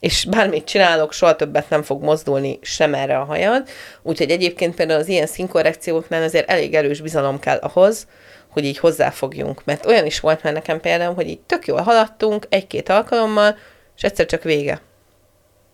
És 0.00 0.24
bármit 0.30 0.64
csinálok, 0.64 1.12
soha 1.12 1.36
többet 1.36 1.70
nem 1.70 1.82
fog 1.82 2.02
mozdulni 2.02 2.58
sem 2.62 2.94
erre 2.94 3.18
a 3.18 3.24
hajad. 3.24 3.68
Úgyhogy 4.02 4.30
egyébként 4.30 4.74
például 4.74 5.00
az 5.00 5.08
ilyen 5.08 5.26
színkorrekcióknál 5.26 6.22
azért 6.22 6.50
elég 6.50 6.74
erős 6.74 7.00
bizalom 7.00 7.38
kell 7.38 7.56
ahhoz, 7.56 8.06
hogy 8.50 8.64
így 8.64 8.78
hozzáfogjunk. 8.78 9.64
Mert 9.64 9.86
olyan 9.86 10.06
is 10.06 10.20
volt 10.20 10.42
már 10.42 10.52
nekem 10.52 10.80
például, 10.80 11.14
hogy 11.14 11.28
így 11.28 11.40
tök 11.40 11.66
jól 11.66 11.80
haladtunk 11.80 12.46
egy-két 12.48 12.88
alkalommal, 12.88 13.56
és 13.96 14.02
egyszer 14.02 14.26
csak 14.26 14.42
vége. 14.42 14.80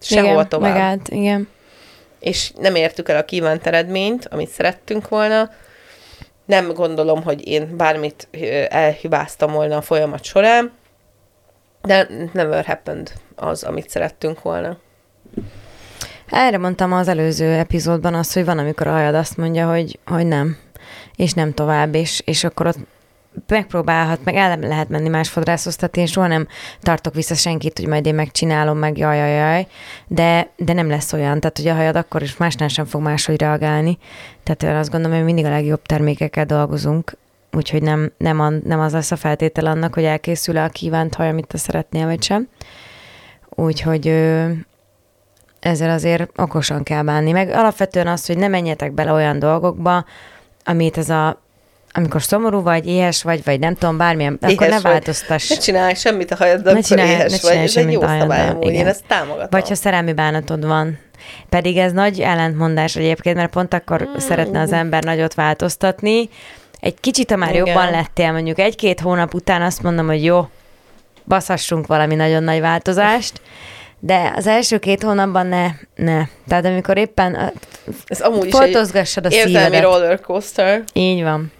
Sehova 0.01 0.33
igen, 0.33 0.49
tovább. 0.49 0.73
Megállt, 0.73 1.09
igen. 1.09 1.49
És 2.21 2.51
nem 2.59 2.75
értük 2.75 3.09
el 3.09 3.17
a 3.17 3.25
kívánt 3.25 3.67
eredményt, 3.67 4.29
amit 4.31 4.49
szerettünk 4.49 5.09
volna. 5.09 5.51
Nem 6.47 6.73
gondolom, 6.73 7.23
hogy 7.23 7.49
én 7.49 7.77
bármit 7.77 8.29
elhibáztam 8.69 9.53
volna 9.53 9.77
a 9.77 9.83
folyamat 9.83 10.25
során, 10.25 10.73
de 11.83 12.09
never 12.33 12.65
happened 12.65 13.13
az, 13.37 13.63
amit 13.63 13.89
szerettünk 13.89 14.43
volna. 14.43 14.77
Erre 16.27 16.59
mondtam 16.59 16.93
az 16.93 17.09
előző 17.09 17.53
epizódban 17.53 18.15
azt, 18.15 18.35
hogy 18.35 18.45
van, 18.45 18.59
amikor 18.59 18.87
a 18.87 18.93
hajad 18.93 19.15
azt 19.15 19.37
mondja, 19.37 19.69
hogy, 19.71 19.99
hogy 20.07 20.27
nem, 20.27 20.59
és 21.17 21.33
nem 21.33 21.53
tovább, 21.55 21.95
és, 21.95 22.23
és 22.25 22.45
akkor 22.45 22.67
ott 22.67 22.79
megpróbálhat, 23.49 24.25
meg 24.25 24.35
el 24.35 24.59
lehet 24.59 24.89
menni 24.89 25.09
más 25.09 25.29
fodrászoztatni, 25.29 26.01
én 26.01 26.07
soha 26.07 26.27
nem 26.27 26.47
tartok 26.81 27.15
vissza 27.15 27.35
senkit, 27.35 27.79
hogy 27.79 27.89
majd 27.89 28.07
én 28.07 28.15
megcsinálom, 28.15 28.79
meg 28.79 28.99
jaj, 28.99 29.17
jaj, 29.17 29.31
jaj, 29.31 29.67
de, 30.07 30.51
de 30.57 30.73
nem 30.73 30.89
lesz 30.89 31.13
olyan, 31.13 31.41
tehát 31.41 31.57
hogy 31.57 31.69
a 31.69 31.75
hajad 31.75 31.97
akkor 31.97 32.23
is 32.23 32.37
másnál 32.37 32.69
sem 32.69 32.85
fog 32.85 33.03
máshogy 33.03 33.41
reagálni. 33.41 33.99
Tehát 34.43 34.63
én 34.63 34.81
azt 34.81 34.91
gondolom, 34.91 35.17
hogy 35.17 35.27
mindig 35.27 35.45
a 35.45 35.51
legjobb 35.51 35.83
termékekkel 35.83 36.45
dolgozunk, 36.45 37.17
úgyhogy 37.53 37.83
nem, 37.83 38.13
nem, 38.19 38.41
a, 38.41 38.49
nem 38.49 38.81
az 38.81 38.93
lesz 38.93 39.11
a 39.11 39.17
feltétel 39.17 39.67
annak, 39.67 39.95
hogy 39.95 40.05
elkészül-e 40.05 40.65
a 40.65 40.69
kívánt 40.69 41.15
haj, 41.15 41.29
amit 41.29 41.47
te 41.47 41.59
szeretnél, 41.59 42.07
vagy 42.07 42.23
sem. 42.23 42.49
Úgyhogy 43.49 44.07
ezzel 45.61 45.91
azért 45.91 46.31
okosan 46.37 46.83
kell 46.83 47.03
bánni. 47.03 47.33
Meg 47.33 47.49
alapvetően 47.49 48.07
az, 48.07 48.27
hogy 48.27 48.39
ne 48.39 48.49
menjetek 48.49 48.93
bele 48.93 49.13
olyan 49.13 49.39
dolgokba, 49.39 50.05
amit 50.65 50.99
ez 50.99 51.09
a 51.09 51.45
amikor 51.93 52.23
szomorú 52.23 52.63
vagy, 52.63 52.87
éhes 52.87 53.23
vagy, 53.23 53.45
vagy 53.45 53.59
nem 53.59 53.75
tudom, 53.75 53.97
bármilyen, 53.97 54.39
éhes 54.43 54.53
akkor 54.55 54.67
ne 54.69 54.73
vagy. 54.75 54.83
változtass. 54.83 55.49
Ne 55.49 55.57
csinálj 55.57 55.95
semmit 55.95 56.31
a 56.31 56.37
hajaddal, 56.37 56.73
Ne 56.73 56.81
csinálj- 56.81 57.09
éhes 57.11 57.23
ne 57.23 57.29
vagy. 57.29 57.39
csinálj 57.41 57.59
Ez 57.59 57.65
egy 57.65 57.71
semmit 57.71 57.95
jó 57.95 58.01
a 58.03 58.19
szabály, 58.21 58.49
amúgy. 58.49 58.73
Én 58.73 58.87
ezt 58.87 59.05
támogatom. 59.07 59.49
Vagy 59.51 59.69
ha 59.69 59.75
szerelmi 59.75 60.13
bánatod 60.13 60.67
van. 60.67 60.99
Pedig 61.49 61.77
ez 61.77 61.93
nagy 61.93 62.21
ellentmondás 62.21 62.97
egyébként, 62.97 63.37
mert 63.37 63.51
pont 63.51 63.75
akkor 63.75 64.03
mm. 64.09 64.17
szeretne 64.19 64.61
az 64.61 64.73
ember 64.73 65.05
nagyot 65.05 65.35
változtatni. 65.35 66.29
Egy 66.81 67.01
kicsit, 67.01 67.31
ha 67.31 67.37
már 67.37 67.55
Igen. 67.55 67.67
jobban 67.67 67.91
lettél, 67.91 68.33
mondjuk 68.33 68.59
egy-két 68.59 69.01
hónap 69.01 69.35
után 69.35 69.63
azt 69.63 69.83
mondom, 69.83 70.07
hogy 70.07 70.25
jó, 70.25 70.49
baszassunk 71.25 71.87
valami 71.87 72.15
nagyon 72.15 72.43
nagy 72.43 72.61
változást, 72.61 73.41
de 73.99 74.33
az 74.37 74.47
első 74.47 74.79
két 74.79 75.03
hónapban 75.03 75.47
ne, 75.47 75.67
ne. 75.95 76.23
Tehát 76.49 76.65
amikor 76.65 76.97
éppen 76.99 77.35
a- 77.35 77.53
Ez 78.07 78.21
amúgy 78.21 78.47
is 78.47 78.53
a 78.55 78.63
egy 79.27 79.33
érzelmi 79.33 79.49
szívedet. 79.67 79.83
rollercoaster. 79.83 80.83
Így 80.93 81.23
van. 81.23 81.53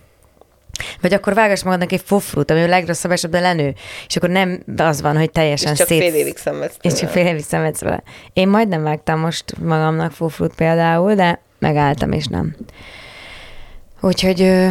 Vagy 1.01 1.13
akkor 1.13 1.35
vágass 1.35 1.63
magadnak 1.63 1.93
egy 1.93 2.03
fofrút, 2.05 2.51
ami 2.51 2.63
a 2.63 2.67
legrosszabb 2.67 3.11
esetben 3.11 3.43
lenő, 3.43 3.75
és 4.07 4.17
akkor 4.17 4.29
nem 4.29 4.63
az 4.77 5.01
van, 5.01 5.15
hogy 5.17 5.25
És 5.25 5.31
teljesen 5.33 5.75
csak 5.75 5.87
szét... 5.87 6.01
fél 6.01 6.15
évig 6.15 6.37
szenvedsz. 6.37 6.77
És 6.81 6.93
csak 6.93 7.11
fél 7.11 7.27
évig 7.27 7.45
szenvedsz 7.45 7.81
vele. 7.81 8.03
Én 8.33 8.49
majdnem 8.49 8.83
vágtam 8.83 9.21
most 9.21 9.59
magamnak 9.59 10.13
fufrut 10.13 10.55
például, 10.55 11.15
de 11.15 11.41
megálltam, 11.59 12.13
és 12.13 12.27
nem. 12.27 12.57
Úgyhogy 14.01 14.43
ö, 14.43 14.69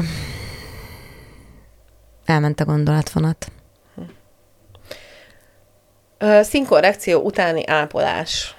elment 2.26 2.60
a 2.60 2.66
gondolatvonat. 2.66 3.52
Színkorrekció 6.42 7.22
utáni 7.22 7.68
ápolás. 7.68 8.56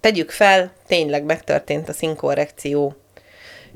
Tegyük 0.00 0.30
fel, 0.30 0.72
tényleg 0.86 1.24
megtörtént 1.24 1.88
a 1.88 1.92
színkorrekció, 1.92 2.96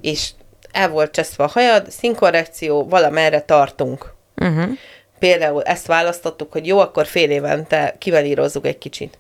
és 0.00 0.30
el 0.72 0.88
volt 0.88 1.10
cseszve 1.10 1.44
a 1.44 1.48
hajad, 1.48 1.90
színkorrekció, 1.90 2.88
valamerre 2.88 3.40
tartunk. 3.40 4.12
Uh-huh. 4.36 4.70
Például 5.18 5.62
ezt 5.62 5.86
választottuk, 5.86 6.52
hogy 6.52 6.66
jó, 6.66 6.78
akkor 6.78 7.06
fél 7.06 7.30
évente 7.30 7.94
kivelírozzuk 7.98 8.66
egy 8.66 8.78
kicsit. 8.78 9.18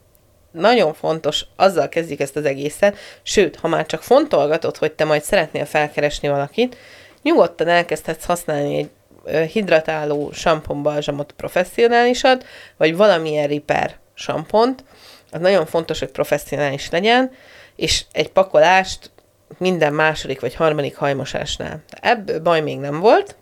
Nagyon 0.50 0.94
fontos, 0.94 1.44
azzal 1.56 1.88
kezdjük 1.88 2.20
ezt 2.20 2.36
az 2.36 2.44
egészet, 2.44 2.96
sőt, 3.22 3.56
ha 3.56 3.68
már 3.68 3.86
csak 3.86 4.02
fontolgatod, 4.02 4.76
hogy 4.76 4.92
te 4.92 5.04
majd 5.04 5.22
szeretnél 5.22 5.64
felkeresni 5.64 6.28
valakit, 6.28 6.76
nyugodtan 7.22 7.68
elkezdhetsz 7.68 8.24
használni 8.24 8.90
egy 9.24 9.50
hidratáló 9.50 10.32
samponbalzsamot 10.32 11.32
professzionálisat, 11.32 12.44
vagy 12.76 12.96
valamilyen 12.96 13.46
riper 13.46 13.96
sampont, 14.14 14.84
az 15.30 15.40
nagyon 15.40 15.66
fontos, 15.66 15.98
hogy 15.98 16.10
professzionális 16.10 16.90
legyen, 16.90 17.30
és 17.76 18.04
egy 18.12 18.28
pakolást 18.30 19.10
minden 19.58 19.92
második 19.92 20.40
vagy 20.40 20.54
harmadik 20.54 20.96
hajmosásnál. 20.96 21.82
Ebből 22.00 22.40
baj 22.40 22.60
még 22.60 22.78
nem 22.78 23.00
volt, 23.00 23.36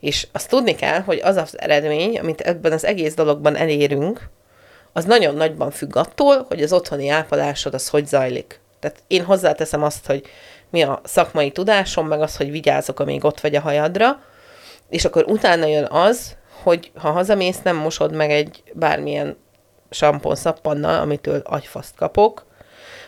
és 0.00 0.26
azt 0.32 0.48
tudni 0.48 0.74
kell, 0.74 1.00
hogy 1.00 1.20
az 1.24 1.36
az 1.36 1.60
eredmény, 1.60 2.18
amit 2.18 2.40
ebben 2.40 2.72
az 2.72 2.84
egész 2.84 3.14
dologban 3.14 3.56
elérünk, 3.56 4.28
az 4.92 5.04
nagyon 5.04 5.34
nagyban 5.34 5.70
függ 5.70 5.96
attól, 5.96 6.44
hogy 6.48 6.62
az 6.62 6.72
otthoni 6.72 7.08
ápolásod 7.08 7.74
az 7.74 7.88
hogy 7.88 8.06
zajlik. 8.06 8.60
Tehát 8.80 9.02
én 9.06 9.24
hozzáteszem 9.24 9.82
azt, 9.82 10.06
hogy 10.06 10.22
mi 10.70 10.82
a 10.82 11.00
szakmai 11.04 11.50
tudásom, 11.50 12.06
meg 12.06 12.20
az, 12.20 12.36
hogy 12.36 12.50
vigyázok, 12.50 13.00
amíg 13.00 13.24
ott 13.24 13.40
vagy 13.40 13.54
a 13.54 13.60
hajadra, 13.60 14.22
és 14.88 15.04
akkor 15.04 15.24
utána 15.26 15.66
jön 15.66 15.84
az, 15.84 16.36
hogy 16.62 16.90
ha 16.94 17.10
hazamész, 17.10 17.62
nem 17.62 17.76
mosod 17.76 18.12
meg 18.14 18.30
egy 18.30 18.62
bármilyen 18.72 19.36
sampon 19.90 20.34
szappannal, 20.34 21.00
amitől 21.00 21.40
agyfaszt 21.44 21.94
kapok, 21.96 22.46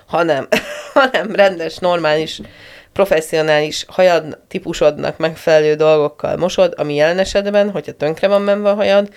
hanem, 0.06 0.48
hanem 0.94 1.34
rendes, 1.34 1.76
normális, 1.76 2.40
professzionális 2.92 3.84
hajad 3.88 4.38
típusodnak 4.48 5.18
megfelelő 5.18 5.74
dolgokkal 5.74 6.36
mosod, 6.36 6.74
ami 6.76 6.94
jelen 6.94 7.18
esetben, 7.18 7.70
hogyha 7.70 7.92
tönkre 7.92 8.28
van 8.28 8.42
menve 8.42 8.70
a 8.70 8.74
hajad, 8.74 9.12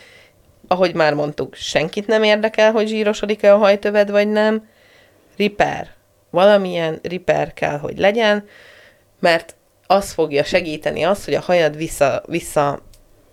ahogy 0.68 0.94
már 0.94 1.14
mondtuk, 1.14 1.56
senkit 1.56 2.08
nem 2.08 2.24
érdekel, 2.24 2.72
hogy 2.72 2.88
zsírosodik-e 2.88 3.54
a 3.54 3.58
hajtöved, 3.58 4.12
vagy 4.12 4.28
nem. 4.28 4.70
Riper. 5.38 5.90
Valamilyen 6.30 7.00
riper 7.04 7.54
kell, 7.54 7.78
hogy 7.78 7.98
legyen, 7.98 8.48
mert 9.20 9.56
az 9.88 10.12
fogja 10.12 10.44
segíteni 10.44 11.04
azt, 11.04 11.26
hogy 11.26 11.34
a 11.34 11.42
hajad 11.42 11.78
vissza, 11.78 12.24
vissza 12.26 12.82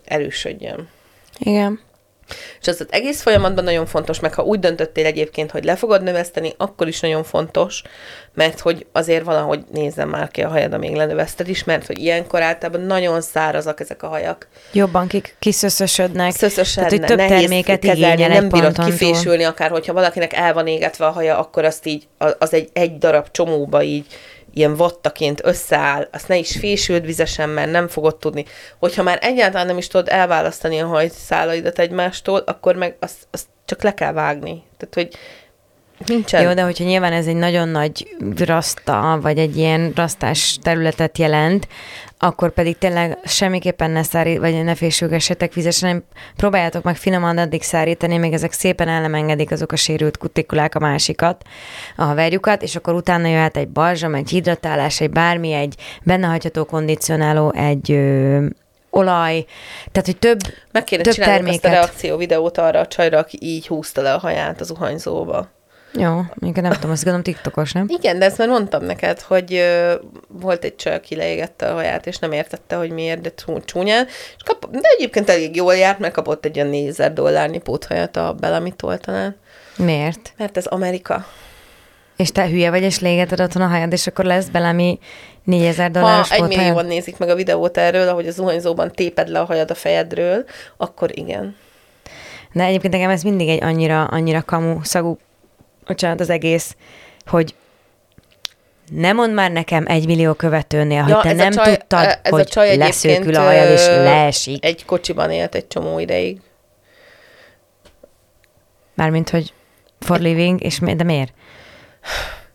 erősödjön. 0.04 0.88
Igen. 1.38 1.80
És 2.60 2.68
az 2.68 2.80
az 2.80 2.86
egész 2.90 3.22
folyamatban 3.22 3.64
nagyon 3.64 3.86
fontos, 3.86 4.20
meg 4.20 4.34
ha 4.34 4.42
úgy 4.42 4.58
döntöttél 4.58 5.06
egyébként, 5.06 5.50
hogy 5.50 5.64
le 5.64 5.76
fogod 5.76 6.02
növeszteni, 6.02 6.54
akkor 6.56 6.88
is 6.88 7.00
nagyon 7.00 7.24
fontos, 7.24 7.82
mert 8.34 8.60
hogy 8.60 8.86
azért 8.92 9.24
valahogy 9.24 9.64
nézzem 9.72 10.08
már 10.08 10.30
ki 10.30 10.42
a 10.42 10.48
hajad, 10.48 10.72
amíg 10.72 10.94
lenöveszted 10.94 11.48
is, 11.48 11.64
mert 11.64 11.86
hogy 11.86 11.98
ilyenkor 11.98 12.42
általában 12.42 12.80
nagyon 12.80 13.20
szárazak 13.20 13.80
ezek 13.80 14.02
a 14.02 14.08
hajak. 14.08 14.48
Jobban 14.72 15.06
ki, 15.06 15.22
kiszöszösödnek. 15.38 16.32
Szöszösen, 16.32 16.84
Tehát, 16.84 16.98
hogy 16.98 17.08
több 17.08 17.16
nehéz 17.16 17.40
terméket 17.40 17.80
kezelni, 17.80 18.26
nem 18.26 18.48
bírod 18.48 18.84
kifésülni, 18.84 19.44
akár 19.44 19.70
hogyha 19.70 19.92
valakinek 19.92 20.32
el 20.32 20.52
van 20.52 20.66
égetve 20.66 21.06
a 21.06 21.10
haja, 21.10 21.38
akkor 21.38 21.64
azt 21.64 21.86
így, 21.86 22.06
az 22.38 22.52
egy, 22.52 22.68
egy 22.72 22.98
darab 22.98 23.30
csomóba 23.30 23.82
így 23.82 24.06
ilyen 24.56 24.76
vattaként 24.76 25.40
összeáll, 25.44 26.08
azt 26.12 26.28
ne 26.28 26.36
is 26.36 26.56
fésüld 26.56 27.04
vizesen, 27.04 27.48
mert 27.48 27.70
nem 27.70 27.88
fogod 27.88 28.16
tudni. 28.16 28.44
Hogyha 28.78 29.02
már 29.02 29.18
egyáltalán 29.20 29.66
nem 29.66 29.78
is 29.78 29.86
tudod 29.86 30.08
elválasztani 30.08 30.78
a 30.80 30.86
hajszálaidat 30.86 31.78
egymástól, 31.78 32.38
akkor 32.38 32.76
meg 32.76 32.96
azt, 33.00 33.26
azt 33.30 33.46
csak 33.64 33.82
le 33.82 33.94
kell 33.94 34.12
vágni. 34.12 34.62
Tehát, 34.76 34.94
hogy 34.94 35.08
nincsen. 36.06 36.42
Jó, 36.42 36.54
de 36.54 36.62
hogyha 36.62 36.84
nyilván 36.84 37.12
ez 37.12 37.26
egy 37.26 37.36
nagyon 37.36 37.68
nagy 37.68 38.16
raszta, 38.38 39.18
vagy 39.22 39.38
egy 39.38 39.56
ilyen 39.56 39.92
rasztás 39.94 40.58
területet 40.62 41.18
jelent, 41.18 41.68
akkor 42.18 42.50
pedig 42.50 42.78
tényleg 42.78 43.18
semmiképpen 43.24 43.90
ne 43.90 44.02
szárít, 44.02 44.38
vagy 44.38 44.64
ne 44.64 44.74
fésülgessetek 44.74 45.52
vizesen, 45.52 45.88
hanem 45.88 46.04
próbáljátok 46.36 46.82
meg 46.82 46.96
finoman 46.96 47.38
addig 47.38 47.62
szárítani, 47.62 48.16
még 48.16 48.32
ezek 48.32 48.52
szépen 48.52 48.88
el 48.88 49.00
nem 49.00 49.14
engedik 49.14 49.50
azok 49.50 49.72
a 49.72 49.76
sérült 49.76 50.16
kutikulák 50.16 50.74
a 50.74 50.78
másikat, 50.78 51.42
a 51.96 52.02
haverjukat, 52.02 52.62
és 52.62 52.76
akkor 52.76 52.94
utána 52.94 53.28
jöhet 53.28 53.56
egy 53.56 53.68
balzsam, 53.68 54.14
egy 54.14 54.28
hidratálás, 54.28 55.00
egy 55.00 55.10
bármi, 55.10 55.52
egy 55.52 55.74
bennehagyható 56.02 56.64
kondicionáló, 56.64 57.52
egy 57.52 57.92
ö, 57.92 58.46
olaj, 58.90 59.44
tehát, 59.92 60.06
hogy 60.06 60.18
több, 60.18 60.38
Meg 60.72 60.84
kéne 60.84 61.02
több 61.02 61.12
csinálni 61.12 61.48
azt 61.48 61.58
a 61.58 61.60
terméket. 61.60 61.70
reakció 61.70 62.16
videót 62.16 62.58
arra 62.58 62.80
a 62.80 62.86
csajra, 62.86 63.18
aki 63.18 63.38
így 63.40 63.66
húzta 63.66 64.02
le 64.02 64.14
a 64.14 64.18
haját 64.18 64.60
az 64.60 64.66
zuhanyzóba. 64.66 65.54
Jó, 65.98 66.20
még 66.34 66.54
nem 66.54 66.72
tudom, 66.72 66.90
azt 66.90 67.02
gondolom 67.04 67.22
TikTokos, 67.22 67.72
nem? 67.72 67.86
Igen, 67.88 68.18
de 68.18 68.24
ezt 68.24 68.38
már 68.38 68.48
mondtam 68.48 68.84
neked, 68.84 69.20
hogy 69.20 69.54
ö, 69.54 69.94
volt 70.28 70.64
egy 70.64 70.76
csaj, 70.76 70.94
aki 70.94 71.16
leégette 71.16 71.70
a 71.70 71.74
haját, 71.74 72.06
és 72.06 72.18
nem 72.18 72.32
értette, 72.32 72.76
hogy 72.76 72.90
miért, 72.90 73.20
de 73.20 73.34
csú- 73.34 73.64
csúnyán. 73.64 74.06
És 74.06 74.42
kap, 74.44 74.70
de 74.70 74.88
egyébként 74.96 75.30
elég 75.30 75.56
jól 75.56 75.74
járt, 75.76 75.98
mert 75.98 76.14
kapott 76.14 76.44
egy 76.44 76.56
olyan 76.58 76.70
4000 76.70 77.12
dollárnyi 77.12 77.58
póthajat 77.58 78.16
a 78.16 78.32
Bellamitól 78.40 78.98
talán. 78.98 79.36
Miért? 79.76 80.32
Mert 80.36 80.56
ez 80.56 80.66
Amerika. 80.66 81.26
És 82.16 82.32
te 82.32 82.46
hülye 82.48 82.70
vagy, 82.70 82.82
és 82.82 83.00
légeted 83.00 83.40
otthon 83.40 83.62
a 83.62 83.66
hajad, 83.66 83.92
és 83.92 84.06
akkor 84.06 84.24
lesz 84.24 84.46
belemi 84.46 84.98
4000 85.44 85.90
dolláros 85.90 86.28
Ha 86.28 86.34
egy 86.34 86.42
millióan 86.56 86.86
nézik 86.86 87.18
meg 87.18 87.28
a 87.28 87.34
videót 87.34 87.76
erről, 87.78 88.08
ahogy 88.08 88.26
a 88.26 88.30
zuhanyzóban 88.30 88.92
téped 88.92 89.28
le 89.28 89.40
a 89.40 89.44
hajad 89.44 89.70
a 89.70 89.74
fejedről, 89.74 90.44
akkor 90.76 91.18
igen. 91.18 91.56
De 92.52 92.64
egyébként 92.64 92.92
nekem 92.92 93.10
ez 93.10 93.22
mindig 93.22 93.48
egy 93.48 93.62
annyira, 93.62 94.04
annyira 94.04 94.42
kamu 94.42 94.78
szagú, 94.82 95.18
bocsánat, 95.86 96.20
az 96.20 96.30
egész, 96.30 96.76
hogy 97.26 97.54
nem 98.92 99.16
mond 99.16 99.32
már 99.34 99.50
nekem 99.50 99.84
egy 99.86 100.06
millió 100.06 100.32
követőnél, 100.34 101.02
hogy 101.02 101.10
Ja, 101.12 101.20
te 101.20 101.28
ez 101.28 101.38
a 101.38 101.42
nem 101.42 101.52
csaj- 101.52 101.76
tudtad, 101.76 102.18
ez 102.22 102.32
a 102.32 102.34
hogy 102.36 102.46
csaj 102.46 102.76
leszőkül 102.76 103.34
a 103.34 103.40
hajad, 103.40 103.70
és 103.70 103.86
leesik. 103.86 104.64
Egy 104.64 104.84
kocsiban 104.84 105.30
élt 105.30 105.54
egy 105.54 105.66
csomó 105.68 105.98
ideig. 105.98 106.40
Mármint, 108.94 109.30
hogy 109.30 109.52
for 110.00 110.20
living, 110.20 110.62
és 110.62 110.78
mi, 110.78 110.94
de 110.94 111.04
miért? 111.04 111.32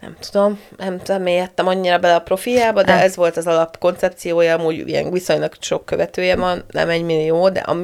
Nem 0.01 0.15
tudom, 0.19 0.59
nem 0.77 0.99
tudom, 0.99 1.21
mélyedtem 1.21 1.67
annyira 1.67 1.97
bele 1.97 2.15
a 2.15 2.19
profiába, 2.21 2.83
de 2.83 2.91
Hát. 2.91 3.03
ez 3.03 3.15
volt 3.15 3.37
az 3.37 3.47
alapkoncepciója, 3.47 4.55
amúgy 4.55 4.87
ilyen 4.87 5.11
viszonylag 5.11 5.53
sok 5.59 5.85
követője 5.85 6.35
van, 6.35 6.63
nem 6.71 6.89
egy 6.89 7.03
millió, 7.03 7.49
de 7.49 7.59
a 7.59 7.77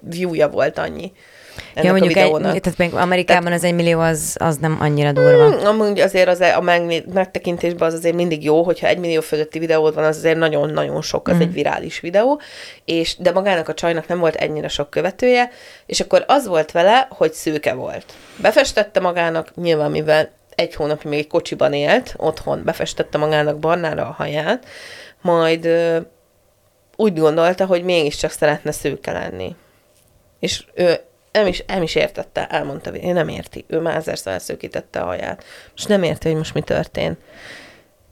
viewja 0.00 0.48
volt 0.48 0.78
annyi. 0.78 1.12
Ennek 1.74 1.84
Ja, 1.84 1.90
a 1.90 1.92
mondjuk 1.92 2.16
egy, 2.16 2.24
videónak. 2.24 2.60
tehát 2.60 2.78
még 2.78 2.94
Amerikában 2.94 3.52
az 3.52 3.64
egy 3.64 3.74
millió 3.74 4.00
az, 4.00 4.36
az 4.38 4.56
nem 4.56 4.76
annyira 4.80 5.12
durva. 5.12 5.50
Hmm, 5.50 5.66
Amúgy 5.66 6.00
azért 6.00 6.28
az, 6.28 6.40
a 6.40 6.60
megné- 6.60 7.12
megtekintésben 7.12 7.88
az 7.88 7.94
azért 7.94 8.14
mindig 8.14 8.44
jó, 8.44 8.62
hogyha 8.62 8.86
egy 8.86 8.98
millió 8.98 9.20
fölötti 9.20 9.58
videód 9.58 9.94
van, 9.94 10.04
az 10.04 10.16
azért 10.16 10.38
nagyon-nagyon 10.38 11.02
sok, 11.02 11.28
az 11.28 11.36
mm. 11.36 11.40
egy 11.40 11.52
virális 11.52 12.00
videó, 12.00 12.40
és 12.84 13.16
de 13.18 13.32
magának 13.32 13.68
a 13.68 13.74
csajnak 13.74 14.06
nem 14.06 14.18
volt 14.18 14.34
ennyire 14.34 14.68
sok 14.68 14.90
követője, 14.90 15.50
és 15.86 16.00
akkor 16.00 16.24
az 16.26 16.46
volt 16.46 16.70
vele, 16.70 17.06
hogy 17.10 17.32
szőke 17.32 17.72
volt. 17.74 18.04
Befestette 18.36 19.00
magának, 19.00 19.54
nyilván 19.54 19.90
mivel 19.90 20.30
egy 20.54 20.74
hónapig 20.74 21.10
még 21.10 21.18
egy 21.18 21.26
kocsiban 21.26 21.72
élt, 21.72 22.14
otthon 22.16 22.62
befestette 22.64 23.18
magának 23.18 23.58
barnára 23.58 24.02
a 24.06 24.14
haját, 24.16 24.66
majd 25.20 25.64
ö, 25.64 25.98
úgy 26.96 27.18
gondolta, 27.18 27.66
hogy 27.66 27.84
mégiscsak 27.84 28.30
szeretne 28.30 28.72
szőke 28.72 29.12
lenni. 29.12 29.56
És 30.38 30.64
ő 30.74 31.00
nem 31.32 31.46
is, 31.46 31.64
nem 31.66 31.82
is 31.82 31.94
értette, 31.94 32.46
elmondta, 32.46 33.04
ő 33.04 33.12
nem 33.12 33.28
érti. 33.28 33.64
Ő 33.68 33.80
már 33.80 33.96
ezerszer 33.96 34.32
elszőkítette 34.32 35.00
a 35.00 35.04
haját. 35.04 35.44
Most 35.70 35.88
nem 35.88 36.02
érti, 36.02 36.28
hogy 36.28 36.36
most 36.36 36.54
mi 36.54 36.60
történt. 36.60 37.18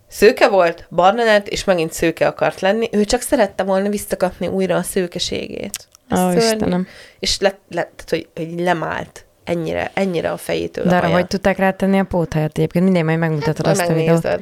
Szőke 0.09 0.49
volt, 0.49 0.87
barna 0.91 1.25
lett, 1.25 1.49
és 1.49 1.65
megint 1.65 1.93
szőke 1.93 2.27
akart 2.27 2.61
lenni. 2.61 2.89
Ő 2.93 3.05
csak 3.05 3.21
szerette 3.21 3.63
volna 3.63 3.89
visszakapni 3.89 4.47
újra 4.47 4.77
a 4.77 4.83
szőkeségét. 4.83 5.89
Ó. 6.17 6.31
Istenem. 6.31 6.87
És 7.19 7.39
le, 7.39 7.59
le, 7.69 7.91
tehát, 7.97 8.11
hogy, 8.11 8.29
hogy 8.35 8.61
lemált 8.61 9.25
ennyire, 9.45 9.91
ennyire 9.95 10.31
a 10.31 10.37
fejétől 10.37 10.85
De 10.85 10.95
a 10.95 10.97
arra 10.97 11.09
hogy 11.09 11.27
tudták 11.27 11.59
rátenni 11.59 11.99
a 11.99 12.05
póthajat 12.05 12.59
egyébként? 12.59 12.85
Mindegy, 12.85 13.05
majd 13.05 13.19
megmutatod 13.19 13.67
Majd 13.67 13.79
azt 13.79 13.89
a 13.89 13.95
videót. 13.95 14.41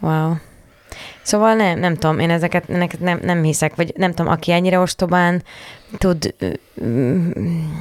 Wow. 0.00 0.34
Szóval 1.26 1.54
nem, 1.54 1.78
nem 1.78 1.94
tudom, 1.94 2.18
én 2.18 2.30
ezeket, 2.30 2.70
ezeket 2.70 3.00
nem, 3.00 3.20
nem 3.22 3.42
hiszek, 3.42 3.74
vagy 3.74 3.92
nem 3.96 4.12
tudom, 4.12 4.32
aki 4.32 4.52
ennyire 4.52 4.78
ostobán 4.78 5.42
tud 5.98 6.34
mm, 6.84 7.30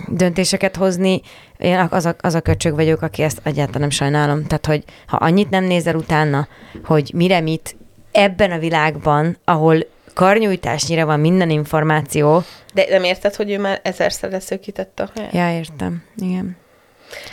döntéseket 0.07 0.75
hozni, 0.75 1.21
én 1.57 1.87
az 1.89 2.05
a, 2.05 2.15
az 2.19 2.33
a 2.33 2.41
köcsög 2.41 2.73
vagyok, 2.73 3.01
aki 3.01 3.21
ezt 3.21 3.39
egyáltalán 3.43 3.81
nem 3.81 3.89
sajnálom. 3.89 4.45
Tehát, 4.45 4.65
hogy 4.65 4.83
ha 5.07 5.17
annyit 5.17 5.49
nem 5.49 5.63
nézel 5.63 5.95
utána, 5.95 6.47
hogy 6.85 7.11
mire 7.13 7.39
mit 7.39 7.75
ebben 8.11 8.51
a 8.51 8.57
világban, 8.57 9.37
ahol 9.43 9.77
karnyújtásnyira 10.13 11.05
van 11.05 11.19
minden 11.19 11.49
információ, 11.49 12.43
De 12.73 12.85
nem 12.89 13.03
érted, 13.03 13.35
hogy 13.35 13.51
ő 13.51 13.59
már 13.59 13.79
ezerszer 13.83 14.31
leszőkítette 14.31 15.03
a 15.03 15.09
haját? 15.15 15.33
ja, 15.33 15.57
értem, 15.57 16.03
igen. 16.17 16.57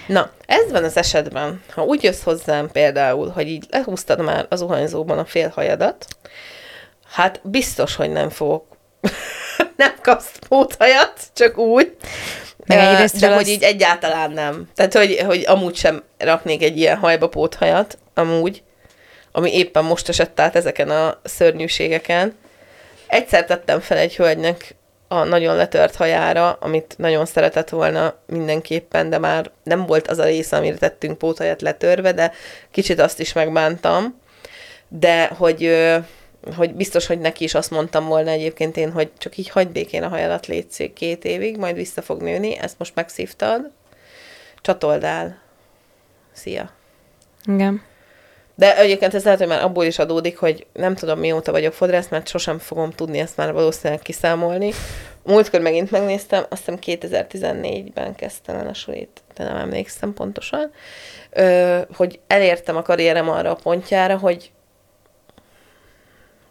Na, 0.07 0.31
ez 0.47 0.71
van 0.71 0.85
az 0.85 0.97
esetben, 0.97 1.63
ha 1.71 1.83
úgy 1.83 2.03
jössz 2.03 2.23
hozzám 2.23 2.71
például, 2.71 3.29
hogy 3.29 3.49
így 3.49 3.67
lehúztad 3.71 4.21
már 4.21 4.47
az 4.49 4.59
zuhanyzóban 4.59 5.19
a 5.19 5.25
fél 5.25 5.49
hajadat, 5.55 6.07
hát 7.13 7.41
biztos, 7.43 7.95
hogy 7.97 8.11
nem 8.11 8.31
fogok, 8.31 8.65
nem 9.77 9.95
kapsz 10.03 10.39
póthajat, 10.49 11.21
csak 11.35 11.59
úgy, 11.59 11.97
Meg 12.67 12.79
egyrésztről 12.79 13.21
de 13.31 13.37
az- 13.37 13.43
hogy 13.43 13.49
így 13.53 13.63
egyáltalán 13.63 14.31
nem. 14.31 14.69
Tehát, 14.75 14.95
hogy, 14.95 15.19
hogy 15.27 15.45
amúgy 15.47 15.77
sem 15.77 16.03
raknék 16.19 16.63
egy 16.63 16.79
ilyen 16.79 16.97
hajba 16.97 17.29
póthajat, 17.29 17.99
amúgy, 18.15 18.63
ami 19.33 19.55
éppen 19.57 19.85
most 19.85 20.09
esett 20.09 20.41
át 20.41 20.57
ezeken 20.57 20.91
a 20.91 21.21
szörnyűségeken. 21.25 22.37
Egyszer 23.07 23.45
tettem 23.45 23.81
fel 23.81 23.99
egy 23.99 24.17
hölgynek 24.17 24.75
a 25.13 25.25
nagyon 25.25 25.57
letört 25.57 25.97
hajára, 25.97 26.53
amit 26.53 26.95
nagyon 26.99 27.27
szeretett 27.27 27.69
volna 27.69 28.15
mindenképpen, 28.27 29.11
de 29.11 29.19
már 29.19 29.51
nem 29.63 29.87
volt 29.87 30.09
az 30.09 30.19
a 30.19 30.25
része, 30.25 30.57
amire 30.57 30.77
tettünk 30.77 31.19
póthajat 31.19 31.63
letörve, 31.63 32.13
de 32.13 32.33
kicsit 32.71 33.01
azt 33.01 33.21
is 33.21 33.33
megbántam. 33.33 34.21
De 34.89 35.27
hogy, 35.27 35.77
hogy 36.57 36.75
biztos, 36.75 37.07
hogy 37.07 37.19
neki 37.19 37.45
is 37.45 37.55
azt 37.55 37.71
mondtam 37.71 38.07
volna 38.07 38.31
egyébként 38.31 38.77
én, 38.77 38.93
hogy 38.93 39.11
csak 39.19 39.37
így 39.37 39.49
hagyd 39.49 39.73
békén 39.73 40.03
a 40.03 40.09
hajadat 40.09 40.47
létszék 40.47 40.93
két 40.93 41.25
évig, 41.25 41.57
majd 41.57 41.75
vissza 41.75 42.03
fog 42.03 42.23
nőni, 42.23 42.59
ezt 42.59 42.79
most 42.79 42.95
megszívtad, 42.95 43.71
csatold 44.61 45.05
el. 45.05 45.39
Szia! 46.33 46.71
Igen. 47.45 47.83
De 48.55 48.77
egyébként 48.77 49.15
ez 49.15 49.25
lehet, 49.25 49.39
hogy 49.39 49.49
már 49.49 49.63
abból 49.63 49.85
is 49.85 49.99
adódik, 49.99 50.39
hogy 50.39 50.67
nem 50.73 50.95
tudom 50.95 51.19
mióta 51.19 51.53
vagyok 51.53 51.73
fodrász, 51.73 52.09
mert 52.09 52.29
sosem 52.29 52.59
fogom 52.59 52.91
tudni 52.91 53.19
ezt 53.19 53.37
már 53.37 53.53
valószínűleg 53.53 54.03
kiszámolni. 54.03 54.73
Múltkor 55.25 55.61
megint 55.61 55.91
megnéztem, 55.91 56.45
azt 56.49 56.65
hiszem 56.65 56.79
2014-ben 56.83 58.15
kezdtem 58.15 58.57
el 58.57 58.67
a 58.67 58.75
sulit, 58.75 59.23
de 59.35 59.45
nem 59.45 59.57
emlékszem 59.57 60.15
pontosan, 60.15 60.71
ö, 61.31 61.79
hogy 61.97 62.21
elértem 62.27 62.77
a 62.77 62.83
karrierem 62.83 63.29
arra 63.29 63.51
a 63.51 63.59
pontjára, 63.63 64.19
hogy 64.19 64.51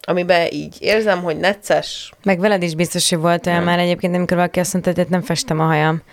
amiben 0.01 0.47
így 0.51 0.77
érzem, 0.79 1.23
hogy 1.23 1.37
necces, 1.37 2.13
Meg 2.23 2.39
veled 2.39 2.63
is 2.63 2.75
biztos, 2.75 3.09
hogy 3.09 3.19
volt 3.19 3.47
olyan 3.47 3.63
már 3.63 3.79
egyébként, 3.79 4.15
amikor 4.15 4.37
valaki 4.37 4.59
azt 4.59 4.73
mondta, 4.73 4.91
hogy 4.95 5.09
nem 5.09 5.21
festem 5.21 5.59
a 5.59 5.63
hajam. 5.63 6.03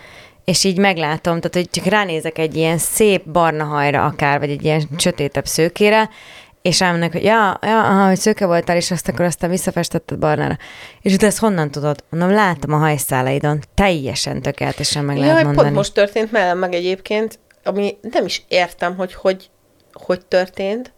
És 0.45 0.63
így 0.63 0.77
meglátom, 0.77 1.39
tehát 1.39 1.55
hogy 1.55 1.69
csak 1.69 1.85
ránézek 1.85 2.37
egy 2.37 2.55
ilyen 2.55 2.77
szép 2.77 3.29
barna 3.29 3.63
hajra 3.63 4.05
akár, 4.05 4.39
vagy 4.39 4.49
egy 4.49 4.63
ilyen 4.63 4.87
sötétebb 4.97 5.45
szőkére, 5.45 6.09
és 6.61 6.81
elmondanak, 6.81 7.13
hogy 7.13 7.23
ja, 7.23 7.59
ja 7.61 7.83
aha, 7.83 8.07
hogy 8.07 8.17
szőke 8.17 8.45
voltál, 8.45 8.75
és 8.75 8.91
azt 8.91 9.07
akkor 9.07 9.25
aztán 9.25 9.49
visszafestetted 9.49 10.17
barnára. 10.17 10.57
És 11.01 11.13
utána 11.13 11.27
ezt 11.31 11.39
honnan 11.39 11.71
tudod? 11.71 12.03
Mondom, 12.09 12.31
látom 12.31 12.73
a 12.73 12.77
hajszálaidon. 12.77 13.59
Teljesen 13.73 14.41
tökéletesen 14.41 15.05
meg 15.05 15.17
lehet 15.17 15.33
Jaj, 15.33 15.43
mondani. 15.43 15.65
pont 15.65 15.77
most 15.77 15.93
történt 15.93 16.29
velem 16.29 16.57
meg 16.57 16.73
egyébként, 16.73 17.39
ami 17.63 17.97
nem 18.01 18.25
is 18.25 18.43
értem, 18.47 18.95
hogy 18.95 19.13
hogy, 19.13 19.49
hogy 19.93 20.25
történt. 20.25 20.93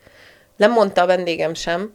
Nem 0.56 0.72
mondta 0.72 1.02
a 1.02 1.06
vendégem 1.06 1.54
sem. 1.54 1.94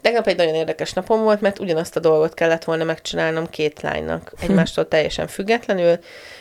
Tegnap 0.00 0.26
egy 0.26 0.36
nagyon 0.36 0.54
érdekes 0.54 0.92
napom 0.92 1.22
volt, 1.22 1.40
mert 1.40 1.58
ugyanazt 1.58 1.96
a 1.96 2.00
dolgot 2.00 2.34
kellett 2.34 2.64
volna 2.64 2.84
megcsinálnom 2.84 3.46
két 3.46 3.80
lánynak. 3.80 4.32
Egymástól 4.40 4.88
teljesen 4.88 5.26
függetlenül. 5.26 5.98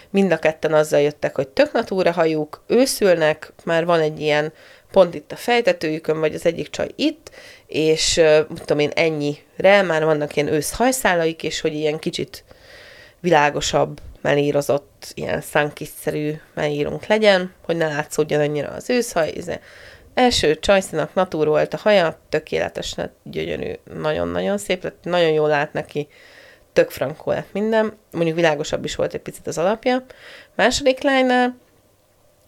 Mind 0.10 0.32
a 0.32 0.38
ketten 0.38 0.74
azzal 0.74 1.00
jöttek, 1.00 1.36
hogy 1.36 1.48
tök 1.48 1.72
natúra 1.72 2.12
hajuk, 2.12 2.64
őszülnek, 2.68 3.54
már 3.64 3.86
van 3.86 4.00
egy 4.00 4.20
ilyen 4.20 4.54
pont 4.92 5.14
itt 5.16 5.32
a 5.32 5.36
fejtetőjükön, 5.36 6.20
vagy 6.20 6.34
az 6.34 6.46
egyik 6.46 6.70
csaj 6.70 6.90
itt, 6.96 7.32
és 7.68 8.18
uh, 8.18 8.40
tudom 8.60 8.80
én 8.80 8.92
ennyire, 8.96 9.82
már 9.82 10.06
vannak 10.06 10.36
ilyen 10.36 10.54
ősz 10.54 10.74
hajszálaik, 10.74 11.44
és 11.44 11.62
hogy 11.62 11.74
ilyen 11.74 12.00
kicsit 12.00 12.44
világosabb, 13.20 14.00
melírozott, 14.22 15.12
ilyen 15.14 15.42
szánkiszerű 15.42 16.34
melírunk 16.54 17.06
legyen, 17.06 17.54
hogy 17.66 17.78
ne 17.78 17.88
látszódjon 17.88 18.42
annyira 18.42 18.68
az 18.68 18.90
őszhaj. 18.90 19.32
Első 20.20 20.60
csajszinak 20.60 21.14
natúr 21.14 21.48
volt 21.48 21.74
a 21.74 21.78
haja, 21.78 22.20
tökéletes 22.30 22.94
lett, 22.96 23.18
gyönyörű, 23.24 23.74
nagyon-nagyon 23.94 24.58
szép 24.58 24.84
lett, 24.84 25.04
nagyon 25.04 25.30
jól 25.30 25.52
állt 25.52 25.74
neki, 25.74 26.08
tök 26.74 26.90
frankó 26.90 27.32
lett 27.32 27.54
minden, 27.54 27.98
mondjuk 28.12 28.36
világosabb 28.36 28.86
is 28.86 28.96
volt 28.96 29.14
egy 29.14 29.22
picit 29.22 29.48
az 29.48 29.58
alapja. 29.58 30.06
Második 30.56 31.02
lánynál 31.02 31.58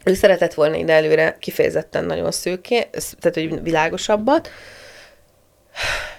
ő 0.03 0.13
szeretett 0.13 0.53
volna 0.53 0.75
ide 0.75 0.93
előre 0.93 1.38
kifejezetten 1.39 2.05
nagyon 2.05 2.31
szőké, 2.31 2.89
tehát 3.19 3.34
hogy 3.34 3.63
világosabbat, 3.63 4.49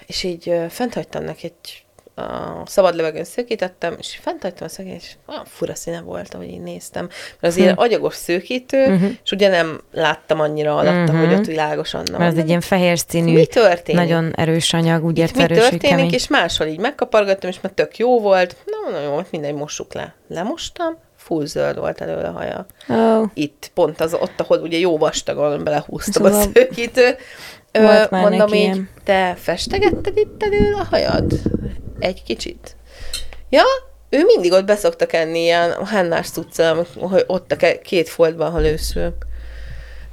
és 0.07 0.23
így 0.23 0.55
fent 0.69 0.95
hagytam 0.95 1.25
neki 1.25 1.47
egy 1.47 1.85
a 2.15 2.63
szabad 2.67 2.95
levegőn 2.95 3.25
szőkítettem, 3.25 3.95
és 3.99 4.19
fent 4.23 4.43
hagytam 4.43 4.67
a 4.67 4.71
szögét, 4.71 4.95
és 4.97 5.13
olyan 5.29 5.45
fura 5.45 5.75
színe 5.75 6.01
volt, 6.01 6.35
ahogy 6.35 6.49
így 6.51 6.61
néztem. 6.61 7.09
Mert 7.41 7.55
az 7.55 7.57
ilyen 7.57 7.75
agyagos 7.75 8.15
szőkítő, 8.15 8.89
Mhm. 8.95 9.05
és 9.25 9.31
ugye 9.31 9.49
nem 9.49 9.81
láttam 9.93 10.41
annyira 10.41 10.77
alatta, 10.77 11.13
Mhm. 11.13 11.25
hogy 11.25 11.35
ott 11.35 11.45
világosan 11.47 12.03
Mert 12.11 12.23
ez 12.33 12.37
egy 12.39 12.49
ilyen 12.49 12.61
fehér 12.61 12.99
színű, 13.09 13.33
Mi 13.33 13.47
történik? 13.47 14.01
nagyon 14.01 14.33
erős 14.35 14.73
anyag, 14.73 15.05
úgy 15.05 15.19
Itt 15.19 15.25
értve 15.25 15.37
mi 15.39 15.45
erős, 15.45 15.59
történik, 15.69 15.97
kemény. 15.97 16.13
és 16.13 16.29
máshol 16.29 16.67
így 16.67 16.79
megkapargattam, 16.81 17.51
és 17.51 17.61
már 17.61 17.73
tök 17.73 17.97
jó 17.99 18.21
volt. 18.21 18.57
Na, 18.65 18.91
nagyon 18.91 19.07
jó 19.07 19.13
volt, 19.13 19.31
mindegy, 19.31 19.55
mossuk 19.55 19.93
le. 19.95 20.15
Lemostam, 20.29 20.99
full 21.17 21.45
zöld 21.47 21.79
volt 21.79 22.01
előle 22.01 22.29
a 22.29 22.33
haja. 22.33 22.67
Ó, 23.21 23.25
Itt, 23.35 23.71
pont 23.75 24.01
az, 24.01 24.15
ott, 24.15 24.41
ahol 24.41 24.59
ugye 24.59 24.79
jó 24.79 24.99
vastagon 24.99 25.65
belehúztam 25.65 26.25
a 26.25 26.29
Szóval 26.31 26.51
szőkítő. 26.55 27.15
Ö, 27.73 27.83
volt 27.83 28.11
már 28.11 28.21
mondom 28.23 28.39
neki 28.39 28.57
így, 28.57 28.63
ilyen. 28.63 28.89
te 29.05 29.35
festegetted 29.39 30.17
itt 30.17 30.43
elől 30.43 30.75
a 30.75 30.85
hajad? 30.91 31.33
Egy 32.03 32.23
kicsit. 32.23 32.77
Ja, 33.49 33.63
ő 34.09 34.25
mindig 34.25 34.53
ott 34.53 34.65
beszokta 34.65 35.07
kenni 35.07 35.39
ilyen 35.39 35.87
hennás 35.87 36.31
cuccal, 36.31 36.87
hogy 37.01 37.25
ott 37.27 37.53
a 37.53 37.81
két 37.83 38.09
foltban, 38.09 38.51
ha 38.51 38.61
őszül. 38.61 39.15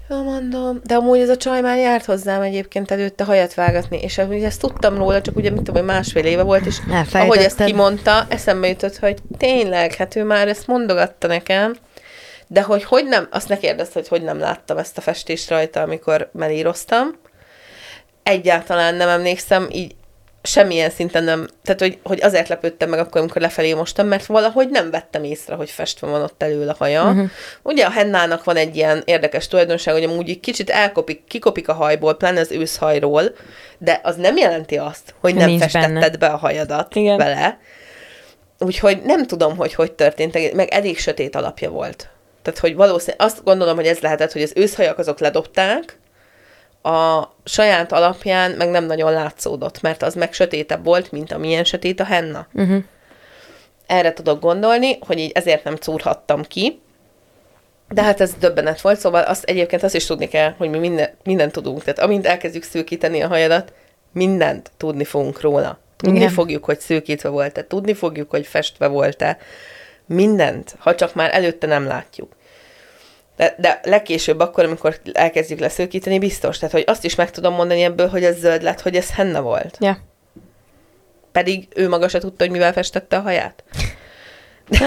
Jó, 0.10 0.24
mondom. 0.24 0.82
De 0.84 0.96
amúgy 0.96 1.20
ez 1.20 1.30
a 1.30 1.38
csaj 1.38 1.62
már 1.62 1.78
járt 1.78 2.06
hozzám 2.06 2.42
egyébként 2.42 2.92
előtte 2.92 3.24
hajat 3.24 3.54
vágatni, 3.54 4.00
és 4.02 4.18
ugye 4.18 4.46
ezt 4.46 4.62
tudtam 4.62 4.98
róla, 4.98 5.22
csak 5.22 5.36
ugye 5.36 5.50
mit 5.50 5.58
tudom, 5.58 5.76
hogy 5.76 5.94
másfél 5.94 6.26
éve 6.26 6.42
volt, 6.42 6.66
és 6.66 6.78
ahogy 7.14 7.38
ezt 7.38 7.64
kimondta, 7.64 8.26
eszembe 8.30 8.68
jutott, 8.68 8.98
hogy 8.98 9.18
tényleg, 9.38 9.94
hát 9.94 10.16
ő 10.16 10.24
már 10.24 10.48
ezt 10.48 10.68
mondogatta 10.68 11.28
nekem, 11.28 11.76
de 12.48 12.62
hogy 12.62 12.84
hogy 12.84 13.06
nem, 13.06 13.28
azt 13.32 13.50
ne 13.50 13.58
kérdezte, 13.58 14.00
hogy 14.00 14.08
hogy 14.08 14.22
nem 14.22 14.40
láttam 14.40 14.78
ezt 14.78 14.98
a 14.98 15.02
festést 15.02 15.50
rajta, 15.50 15.82
amikor 15.82 16.30
melíroztam, 16.34 17.20
egyáltalán 18.24 18.96
nem 18.96 19.10
emlékszem, 19.10 19.68
így 19.72 19.96
semmilyen 20.42 20.90
szinten 20.90 21.24
nem, 21.24 21.48
tehát 21.64 21.82
hogy, 21.82 21.98
hogy 22.04 22.22
azért 22.22 22.48
lepődtem 22.48 22.90
meg 22.90 23.00
akkor, 23.00 23.22
amikor 23.22 23.42
lefelé 23.42 23.74
mostam, 23.74 24.08
mert 24.08 24.26
valahogy 24.26 24.70
nem 24.70 24.92
vettem 24.92 25.24
észre, 25.24 25.56
hogy 25.56 25.70
festve 25.70 26.08
van 26.08 26.22
ott 26.22 26.44
elől 26.44 26.70
a 26.70 26.76
haja. 26.78 27.04
Uh-huh. 27.04 27.30
Ugye 27.64 27.86
a 27.86 27.90
hennának 27.90 28.44
van 28.44 28.56
egy 28.56 28.76
ilyen 28.76 29.02
érdekes 29.06 29.48
tulajdonság, 29.48 29.94
hogy 29.94 30.04
amúgy 30.04 30.30
így 30.30 30.40
kicsit 30.40 30.70
elkopik, 30.70 31.24
kikopik 31.28 31.68
a 31.70 31.74
hajból, 31.74 32.18
pláne 32.18 32.40
az 32.40 32.52
őszhajról, 32.52 33.24
de 33.78 34.00
az 34.04 34.16
nem 34.16 34.38
jelenti 34.38 34.78
azt, 34.78 35.14
hogy 35.20 35.36
nem 35.36 35.50
Nincs 35.50 35.62
festetted 35.62 35.92
benne. 35.92 36.18
be 36.18 36.28
a 36.28 36.38
hajadat 36.38 36.96
Igen. 36.96 37.18
vele. 37.18 37.60
Úgyhogy 38.60 39.02
nem 39.04 39.26
tudom, 39.28 39.58
hogy 39.58 39.74
hogy 39.74 39.92
történt, 39.92 40.54
meg 40.54 40.70
elég 40.70 41.00
sötét 41.00 41.36
alapja 41.36 41.70
volt. 41.70 42.10
Tehát, 42.42 42.60
hogy 42.60 42.76
valószínűleg 42.76 43.22
azt 43.28 43.44
gondolom, 43.44 43.76
hogy 43.76 43.88
ez 43.88 44.00
lehetett, 44.00 44.32
hogy 44.32 44.42
az 44.42 44.54
őszhajak 44.56 44.98
azok 44.98 45.20
ledobták, 45.20 45.99
a 46.82 47.24
saját 47.44 47.92
alapján 47.92 48.52
meg 48.52 48.70
nem 48.70 48.86
nagyon 48.86 49.12
látszódott, 49.12 49.82
mert 49.82 50.04
az 50.04 50.16
meg 50.16 50.34
sötétebb 50.34 50.84
volt, 50.84 51.12
mint 51.12 51.32
amilyen 51.32 51.64
sötét 51.64 52.00
a 52.00 52.04
henna. 52.04 52.48
Uh-huh. 52.54 52.84
Erre 53.88 54.14
tudok 54.14 54.40
gondolni, 54.40 54.98
hogy 55.00 55.20
így 55.20 55.32
ezért 55.32 55.64
nem 55.64 55.76
szúrhattam 55.76 56.44
ki, 56.44 56.82
de 57.90 58.04
hát 58.04 58.22
ez 58.22 58.34
döbbenet 58.40 58.82
volt, 58.82 59.00
szóval 59.00 59.24
azt 59.24 59.44
egyébként 59.44 59.84
azt 59.84 59.96
is 59.96 60.06
tudni 60.06 60.28
kell, 60.28 60.54
hogy 60.58 60.70
mi 60.70 60.78
minden, 60.78 61.10
mindent 61.24 61.52
tudunk. 61.52 61.84
Tehát 61.84 62.00
amint 62.00 62.26
elkezdjük 62.26 62.64
szűkíteni 62.64 63.22
a 63.22 63.28
hajadat, 63.28 63.74
mindent 64.14 64.72
tudni 64.78 65.04
fogunk 65.04 65.42
róla. 65.42 65.80
Tudni 65.98 66.18
Igen. 66.18 66.30
fogjuk, 66.30 66.66
hogy 66.66 66.80
szűkítve 66.80 67.30
volt-e, 67.30 67.68
tudni 67.68 67.94
fogjuk, 67.94 68.30
hogy 68.30 68.48
festve 68.48 68.88
volt-e. 68.88 69.38
Mindent, 70.06 70.76
ha 70.80 70.96
csak 70.96 71.14
már 71.14 71.34
előtte 71.34 71.68
nem 71.68 71.88
látjuk. 71.88 72.36
De, 73.40 73.56
de 73.58 73.80
legkésőbb 73.84 74.40
akkor, 74.40 74.64
amikor 74.64 74.96
elkezdjük 75.14 75.60
leszűkíteni, 75.60 76.20
biztos. 76.20 76.58
Tehát, 76.58 76.74
hogy 76.74 76.84
azt 76.88 77.06
is 77.06 77.16
meg 77.16 77.32
tudom 77.32 77.54
mondani 77.54 77.82
ebből, 77.82 78.08
hogy 78.08 78.24
ez 78.24 78.38
zöld 78.38 78.62
lett, 78.62 78.82
hogy 78.82 78.96
ez 78.96 79.12
henna 79.12 79.42
volt. 79.42 79.78
Ja. 79.80 79.98
Pedig 81.32 81.68
ő 81.76 81.90
maga 81.90 82.08
se 82.08 82.20
tudta, 82.20 82.44
hogy 82.44 82.52
mivel 82.52 82.74
festette 82.74 83.18
a 83.18 83.20
haját. 83.20 83.64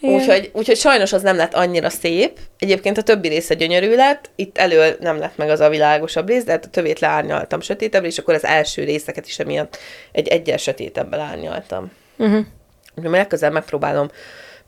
Úgyhogy, 0.00 0.50
úgyhogy 0.52 0.76
sajnos 0.76 1.12
az 1.12 1.22
nem 1.22 1.36
lett 1.36 1.54
annyira 1.54 1.88
szép. 1.88 2.38
Egyébként 2.58 2.98
a 2.98 3.02
többi 3.02 3.28
része 3.28 3.54
gyönyörű 3.54 3.94
lett, 3.94 4.30
itt 4.36 4.58
elől 4.58 4.96
nem 5.00 5.18
lett 5.18 5.36
meg 5.36 5.50
az 5.50 5.60
a 5.60 5.68
világosabb 5.68 6.28
rész, 6.28 6.44
de 6.44 6.50
hát 6.50 6.64
a 6.64 6.68
tövét 6.68 7.00
leárnyaltam 7.00 7.60
sötétebbre, 7.60 8.08
és 8.08 8.18
akkor 8.18 8.34
az 8.34 8.44
első 8.44 8.84
részeket 8.84 9.26
is 9.26 9.38
emiatt 9.38 9.78
egy 10.12 10.28
egyel 10.28 10.56
sötétebbel 10.56 11.20
árnyaltam. 11.20 11.90
Uh-huh. 12.16 12.44
Úgyhogy 12.94 13.12
legközelebb 13.12 13.54
megpróbálom, 13.54 14.10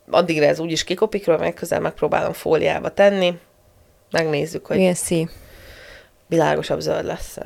addigra 0.09 0.45
ez 0.45 0.59
úgyis 0.59 0.83
kikopik 0.83 1.25
róla, 1.25 1.39
megközelebb 1.39 1.83
megpróbálom 1.83 2.33
fóliába 2.33 2.89
tenni, 2.93 3.33
megnézzük, 4.11 4.65
hogy 4.65 4.77
We'll 4.77 5.05
see. 5.05 5.29
világosabb 6.27 6.79
zöld 6.79 7.05
lesz 7.05 7.37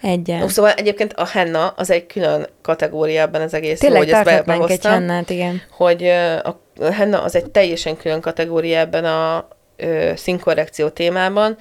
Egyen. 0.00 0.48
Szóval 0.48 0.72
egyébként 0.72 1.12
a 1.12 1.26
henna 1.26 1.68
az 1.68 1.90
egy 1.90 2.06
külön 2.06 2.46
kategória 2.62 3.20
ebben 3.20 3.40
az 3.40 3.54
egész, 3.54 3.78
Tényleg 3.78 3.98
hogy 3.98 4.10
ezt 4.10 4.24
be, 4.24 4.30
tarthatnánk 4.30 4.60
egy 4.60 4.66
behoztam. 4.66 4.92
hennát, 4.92 5.30
igen. 5.30 5.62
hogy 5.70 6.06
a 6.42 6.60
henna 6.92 7.22
az 7.22 7.36
egy 7.36 7.50
teljesen 7.50 7.96
külön 7.96 8.20
kategória 8.20 8.78
ebben 8.78 9.04
a 9.04 9.48
ö, 9.76 10.12
színkorrekció 10.16 10.88
témában. 10.88 11.56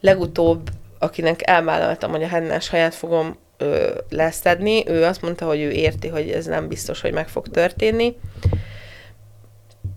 Legutóbb, 0.00 0.68
akinek 0.98 1.48
elvállaltam, 1.48 2.10
hogy 2.10 2.22
a 2.22 2.28
hennás 2.28 2.68
haját 2.68 2.94
fogom 2.94 3.38
ö, 3.56 3.94
leszedni, 4.10 4.88
ő 4.88 5.04
azt 5.04 5.22
mondta, 5.22 5.46
hogy 5.46 5.60
ő 5.60 5.70
érti, 5.70 6.08
hogy 6.08 6.30
ez 6.30 6.46
nem 6.46 6.68
biztos, 6.68 7.00
hogy 7.00 7.12
meg 7.12 7.28
fog 7.28 7.48
történni. 7.48 8.16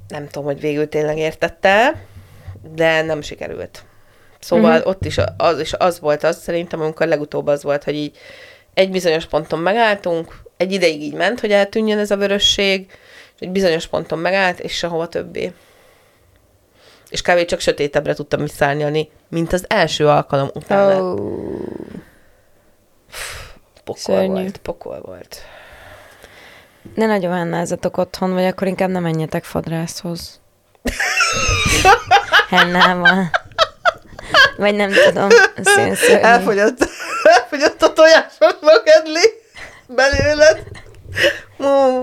Nem 0.07 0.27
tudom, 0.27 0.43
hogy 0.43 0.59
végül 0.59 0.89
tényleg 0.89 1.17
értette, 1.17 2.01
de 2.75 3.01
nem 3.01 3.21
sikerült. 3.21 3.83
Szóval 4.39 4.65
Mhm. 4.69 4.77
uh-huh. 4.77 4.91
ott 4.91 5.05
is 5.05 5.17
az, 5.37 5.59
és 5.59 5.73
az 5.77 5.99
volt 5.99 6.23
az, 6.23 6.41
szerintem, 6.41 6.81
amikor 6.81 7.07
legutóbb 7.07 7.47
az 7.47 7.63
volt, 7.63 7.83
hogy 7.83 7.95
így 7.95 8.17
egy 8.73 8.91
bizonyos 8.91 9.25
ponton 9.25 9.59
megálltunk, 9.59 10.41
egy 10.57 10.71
ideig 10.71 11.01
így 11.01 11.13
ment, 11.13 11.39
hogy 11.39 11.51
eltűnjön 11.51 11.97
ez 11.99 12.11
a 12.11 12.17
vörösség, 12.17 12.91
és 13.35 13.39
egy 13.39 13.49
bizonyos 13.49 13.87
ponton 13.87 14.19
megállt, 14.19 14.59
és 14.59 14.73
sehova 14.77 15.07
többé. 15.07 15.53
És 17.09 17.21
kb. 17.21 17.45
csak 17.45 17.59
sötétebbre 17.59 18.13
tudtam 18.13 18.41
visszárnyalni, 18.41 19.09
mint 19.29 19.53
az 19.53 19.65
első 19.67 20.07
alkalom 20.07 20.49
után. 20.53 21.01
Oh. 21.01 21.19
Pokol 23.89 24.15
szörnyű. 24.15 24.41
volt, 24.41 24.57
pokol 24.57 25.01
volt. 25.01 25.37
Ne 26.95 27.05
nagyon 27.05 27.33
hennázatok 27.33 27.97
otthon, 27.97 28.33
vagy 28.33 28.43
akkor 28.45 28.67
inkább 28.67 28.89
nem 28.89 29.01
menjetek 29.03 29.43
fodrászhoz. 29.43 30.39
Hennával. 32.49 33.29
Vagy 34.57 34.75
nem 34.75 34.91
tudom, 34.91 35.29
szénszörnyű. 35.63 36.21
Elfogyott, 36.21 36.89
elfogyott 37.23 37.81
a 37.81 37.93
tojásos 37.93 38.55
magedli 38.61 39.25
belőled. 39.87 40.67
Ó, 41.59 42.01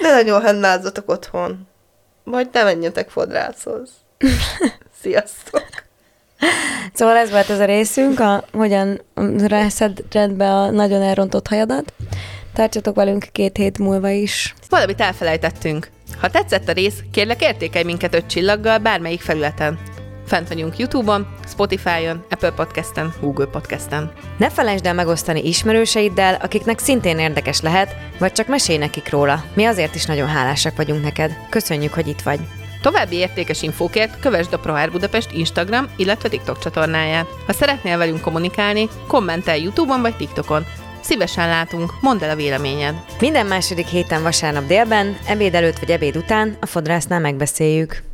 ne 0.00 0.10
nagyon 0.10 0.42
hennázzatok 0.42 1.10
otthon. 1.10 1.68
Vagy 2.24 2.48
ne 2.52 2.62
menjetek 2.62 3.10
fodrászhoz. 3.10 3.90
Sziasztok! 5.02 5.39
Szóval 7.00 7.16
ez 7.16 7.30
volt 7.30 7.50
ez 7.50 7.60
a 7.60 7.64
részünk, 7.64 8.20
a, 8.20 8.44
hogyan 8.52 9.00
rászed 9.38 10.02
be 10.30 10.52
a 10.52 10.70
nagyon 10.70 11.02
elrontott 11.02 11.48
hajadat. 11.48 11.92
Tartsatok 12.54 12.94
velünk 12.94 13.26
két 13.32 13.56
hét 13.56 13.78
múlva 13.78 14.08
is. 14.08 14.54
Valamit 14.68 15.00
elfelejtettünk. 15.00 15.88
Ha 16.20 16.30
tetszett 16.30 16.68
a 16.68 16.72
rész, 16.72 17.02
kérlek 17.12 17.42
értékelj 17.42 17.84
minket 17.84 18.14
öt 18.14 18.26
csillaggal 18.26 18.78
bármelyik 18.78 19.20
felületen. 19.20 19.78
Fent 20.26 20.48
vagyunk 20.48 20.78
YouTube-on, 20.78 21.26
Spotify-on, 21.48 22.24
Apple 22.30 22.50
Podcast-en, 22.52 23.12
Google 23.20 23.46
Podcast-en. 23.46 24.12
Ne 24.38 24.50
felejtsd 24.50 24.86
el 24.86 24.94
megosztani 24.94 25.46
ismerőseiddel, 25.46 26.34
akiknek 26.34 26.78
szintén 26.78 27.18
érdekes 27.18 27.60
lehet, 27.60 27.96
vagy 28.18 28.32
csak 28.32 28.46
mesélj 28.48 28.78
nekik 28.78 29.10
róla. 29.10 29.44
Mi 29.54 29.64
azért 29.64 29.94
is 29.94 30.04
nagyon 30.04 30.28
hálásak 30.28 30.76
vagyunk 30.76 31.02
neked. 31.02 31.30
Köszönjük, 31.50 31.92
hogy 31.92 32.08
itt 32.08 32.22
vagy. 32.22 32.40
További 32.82 33.16
értékes 33.16 33.62
infókért 33.62 34.20
kövesd 34.20 34.52
a 34.52 34.58
ProHair 34.58 34.90
Budapest 34.90 35.32
Instagram, 35.32 35.88
illetve 35.96 36.28
TikTok 36.28 36.58
csatornáját. 36.58 37.26
Ha 37.46 37.52
szeretnél 37.52 37.98
velünk 37.98 38.20
kommunikálni, 38.20 38.88
kommentelj 39.06 39.62
YouTube-on 39.62 40.00
vagy 40.00 40.16
TikTokon. 40.16 40.64
Szívesen 41.00 41.48
látunk, 41.48 41.92
mondd 42.00 42.24
el 42.24 42.30
a 42.30 42.36
véleményed. 42.36 42.94
Minden 43.20 43.46
második 43.46 43.86
héten 43.86 44.22
vasárnap 44.22 44.66
délben, 44.66 45.16
ebéd 45.26 45.54
előtt 45.54 45.78
vagy 45.78 45.90
ebéd 45.90 46.16
után 46.16 46.56
a 46.60 46.66
fodrásznál 46.66 47.20
megbeszéljük. 47.20 48.09